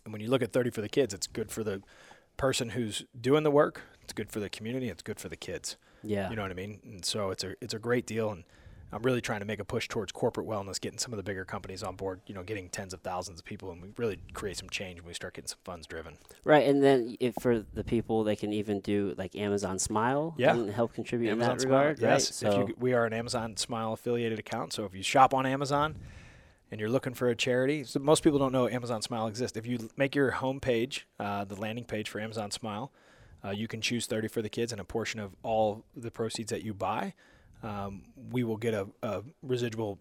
[0.05, 1.83] And when you look at thirty for the kids, it's good for the
[2.37, 3.83] person who's doing the work.
[4.03, 4.89] It's good for the community.
[4.89, 5.77] It's good for the kids.
[6.03, 6.29] Yeah.
[6.31, 6.81] You know what I mean?
[6.85, 8.45] And so it's a it's a great deal, and
[8.93, 11.45] I'm really trying to make a push towards corporate wellness, getting some of the bigger
[11.45, 12.21] companies on board.
[12.27, 15.09] You know, getting tens of thousands of people, and we really create some change when
[15.09, 16.19] we start getting some funds driven.
[16.45, 20.35] Right, and then if for the people, they can even do like Amazon Smile.
[20.37, 20.55] Yeah.
[20.55, 22.03] and help contribute Amazon in that Smile, regard.
[22.03, 22.11] Right.
[22.11, 22.35] yes.
[22.35, 25.47] So If you, we are an Amazon Smile affiliated account, so if you shop on
[25.47, 25.97] Amazon
[26.71, 29.57] and you're looking for a charity, so most people don't know Amazon Smile exists.
[29.57, 32.93] If you make your home page, uh, the landing page for Amazon Smile,
[33.45, 36.51] uh, you can choose 30 for the kids, and a portion of all the proceeds
[36.51, 37.15] that you buy,
[37.63, 39.99] um, we will get a, a residual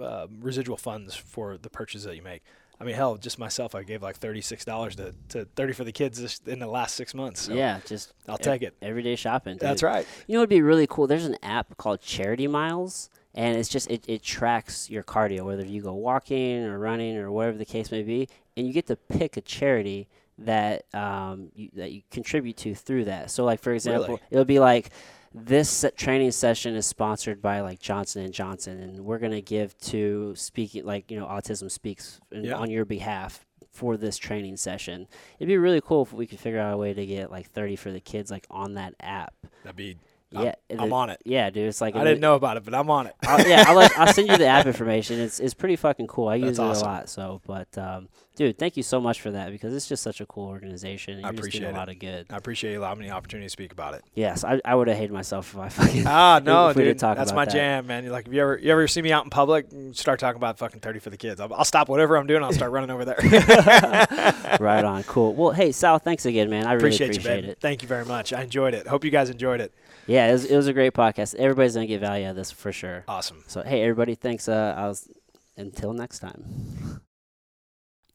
[0.00, 2.42] uh, residual funds for the purchases that you make.
[2.80, 5.92] I mean, hell, just myself, I gave like thirty-six dollars to, to thirty for the
[5.92, 7.42] kids in the last six months.
[7.42, 8.74] So yeah, just I'll ev- take it.
[8.82, 9.58] Everyday shopping.
[9.60, 10.06] That's right.
[10.26, 11.06] You know, it'd be really cool.
[11.06, 15.64] There's an app called Charity Miles, and it's just it, it tracks your cardio, whether
[15.64, 18.96] you go walking or running or whatever the case may be, and you get to
[18.96, 23.30] pick a charity that um you, that you contribute to through that.
[23.30, 24.20] So, like for example, Really?
[24.30, 24.90] it'll be like
[25.34, 30.34] this training session is sponsored by like Johnson and Johnson, and we're gonna give to
[30.36, 32.54] speaking like you know Autism Speaks in, Yeah.
[32.56, 35.08] on your behalf for this training session.
[35.38, 37.76] It'd be really cool if we could figure out a way to get like 30
[37.76, 39.34] for the kids like on that app.
[39.64, 39.96] That'd be.
[40.34, 41.20] I'm- Yeah, I'm, on it.
[41.24, 43.14] Yeah, dude, it's like I didn't know about it, but I'm on it.
[43.26, 45.20] I'll, yeah, I'll, let, I'll send you the app information.
[45.20, 46.28] It's it's pretty fucking cool.
[46.28, 46.88] I use That's it awesome.
[46.88, 47.08] a lot.
[47.08, 50.26] So, but um, dude, thank you so much for that because it's just such a
[50.26, 51.16] cool organization.
[51.18, 52.26] I You're doing appreciate a lot of good.
[52.30, 54.04] I appreciate you allowing me the opportunity to speak about it.
[54.14, 56.04] Yes, I, I would have hated myself if I fucking.
[56.06, 57.52] Ah, no, if dude, that's my that.
[57.52, 58.04] jam, man.
[58.04, 60.58] You're like, if you ever, you ever see me out in public, start talking about
[60.58, 61.40] fucking thirty for the kids.
[61.40, 62.42] I'll, I'll stop whatever I'm doing.
[62.42, 63.16] I'll start running over there.
[64.60, 65.34] right on, cool.
[65.34, 66.66] Well, hey Sal, thanks again, man.
[66.66, 67.58] I really appreciate, appreciate, you, it.
[67.60, 68.32] Thank you very much.
[68.32, 68.86] I enjoyed it.
[68.86, 69.72] Hope you guys enjoyed it.
[70.06, 71.34] Yeah, it was, it was a great podcast.
[71.36, 73.04] Everybody's gonna get value out of this for sure.
[73.08, 73.44] Awesome.
[73.46, 74.48] So hey, everybody, thanks.
[74.48, 75.08] Uh, I was
[75.56, 77.00] until next time.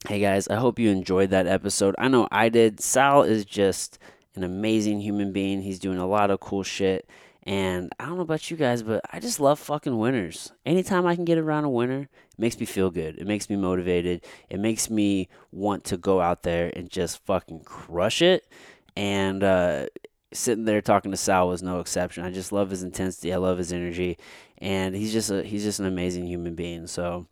[0.07, 1.95] Hey guys, I hope you enjoyed that episode.
[1.97, 2.79] I know I did.
[2.79, 3.99] Sal is just
[4.35, 5.61] an amazing human being.
[5.61, 7.09] He's doing a lot of cool shit.
[7.43, 10.51] And I don't know about you guys, but I just love fucking winners.
[10.65, 13.17] Anytime I can get around a winner, it makes me feel good.
[13.17, 14.25] It makes me motivated.
[14.49, 18.45] It makes me want to go out there and just fucking crush it.
[18.97, 19.87] And uh,
[20.33, 22.23] sitting there talking to Sal was no exception.
[22.23, 23.33] I just love his intensity.
[23.33, 24.17] I love his energy,
[24.57, 26.87] and he's just a he's just an amazing human being.
[26.87, 27.27] So,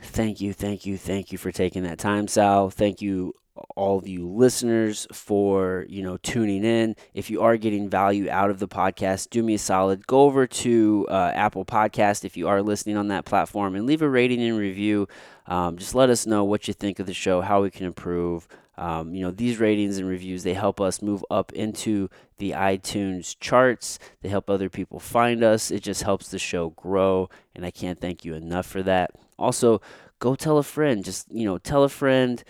[0.00, 2.70] thank you, thank you, thank you for taking that time, Sal.
[2.70, 3.34] Thank you
[3.76, 6.96] all of you listeners for you know tuning in.
[7.14, 10.06] If you are getting value out of the podcast, do me a solid.
[10.06, 14.02] Go over to uh, Apple Podcast if you are listening on that platform and leave
[14.02, 15.08] a rating and review.
[15.46, 18.46] Um, just let us know what you think of the show, how we can improve.
[18.78, 23.36] Um, you know, these ratings and reviews, they help us move up into the iTunes
[23.40, 23.98] charts.
[24.22, 25.72] They help other people find us.
[25.72, 29.10] It just helps the show grow, and I can't thank you enough for that.
[29.36, 29.80] Also,
[30.20, 31.04] go tell a friend.
[31.04, 32.44] Just, you know, tell a friend.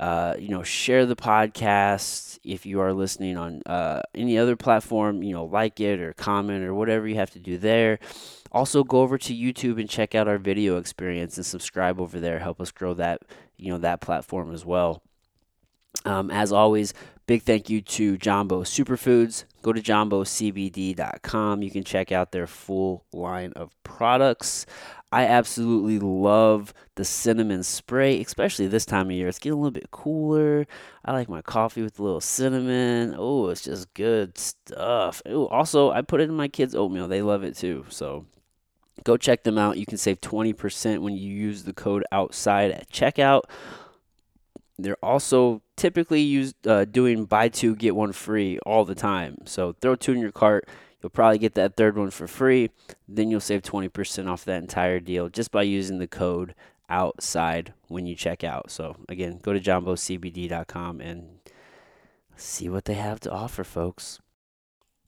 [0.00, 5.22] Uh, you know, share the podcast if you are listening on uh, any other platform.
[5.22, 7.98] You know, like it or comment or whatever you have to do there.
[8.50, 12.38] Also, go over to YouTube and check out our video experience and subscribe over there.
[12.38, 13.20] Help us grow that,
[13.58, 15.02] you know, that platform as well.
[16.06, 16.94] Um, as always,
[17.26, 19.44] big thank you to Jambo Superfoods.
[19.62, 21.62] Go to jambocbd.com.
[21.62, 24.64] You can check out their full line of products.
[25.12, 29.26] I absolutely love the cinnamon spray, especially this time of year.
[29.26, 30.66] It's getting a little bit cooler.
[31.04, 33.16] I like my coffee with a little cinnamon.
[33.18, 35.20] Oh, it's just good stuff.
[35.28, 37.08] Ooh, also, I put it in my kids' oatmeal.
[37.08, 37.86] They love it too.
[37.88, 38.26] So
[39.02, 39.78] go check them out.
[39.78, 43.42] You can save 20% when you use the code outside at checkout.
[44.78, 49.38] They're also typically used uh, doing buy two get one free all the time.
[49.44, 50.68] So throw two in your cart.
[51.02, 52.70] You'll probably get that third one for free.
[53.08, 56.54] Then you'll save 20% off that entire deal just by using the code
[56.88, 58.70] outside when you check out.
[58.70, 61.38] So again, go to jambocbd.com and
[62.36, 64.18] see what they have to offer, folks.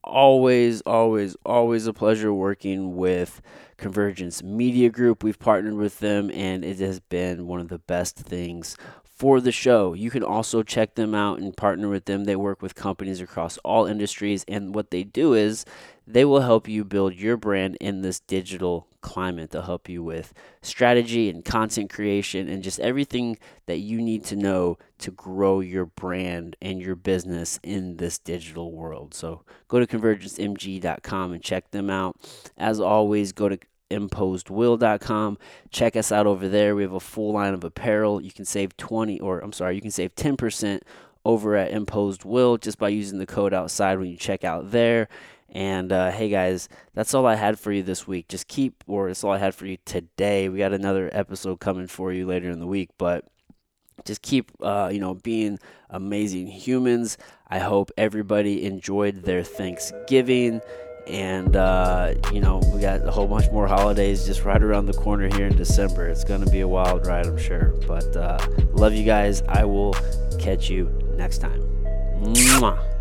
[0.04, 3.40] Always, always, always a pleasure working with
[3.76, 5.22] Convergence Media Group.
[5.22, 8.76] We've partnered with them, and it has been one of the best things
[9.14, 9.94] for the show.
[9.94, 12.24] You can also check them out and partner with them.
[12.24, 15.64] They work with companies across all industries, and what they do is
[16.06, 19.50] they will help you build your brand in this digital climate.
[19.50, 20.32] They'll help you with
[20.62, 25.86] strategy and content creation and just everything that you need to know to grow your
[25.86, 29.14] brand and your business in this digital world.
[29.14, 32.16] So go to convergencemg.com and check them out.
[32.56, 33.58] As always, go to
[33.92, 35.38] imposedwill.com.
[35.70, 36.74] Check us out over there.
[36.74, 38.20] We have a full line of apparel.
[38.20, 40.80] You can save 20 or I'm sorry, you can save 10%
[41.24, 45.08] over at Imposed Will just by using the code outside when you check out there.
[45.54, 48.28] And uh, hey guys, that's all I had for you this week.
[48.28, 50.48] Just keep, or that's all I had for you today.
[50.48, 53.26] We got another episode coming for you later in the week, but
[54.04, 55.58] just keep, uh, you know, being
[55.90, 57.18] amazing humans.
[57.48, 60.62] I hope everybody enjoyed their Thanksgiving
[61.06, 64.92] and uh, you know we got a whole bunch more holidays just right around the
[64.92, 66.08] corner here in december.
[66.08, 67.74] It's going to be a wild ride i'm sure.
[67.86, 68.38] But uh,
[68.72, 69.42] love you guys.
[69.48, 69.94] I will
[70.38, 71.60] catch you next time.
[72.22, 72.91] Mwah.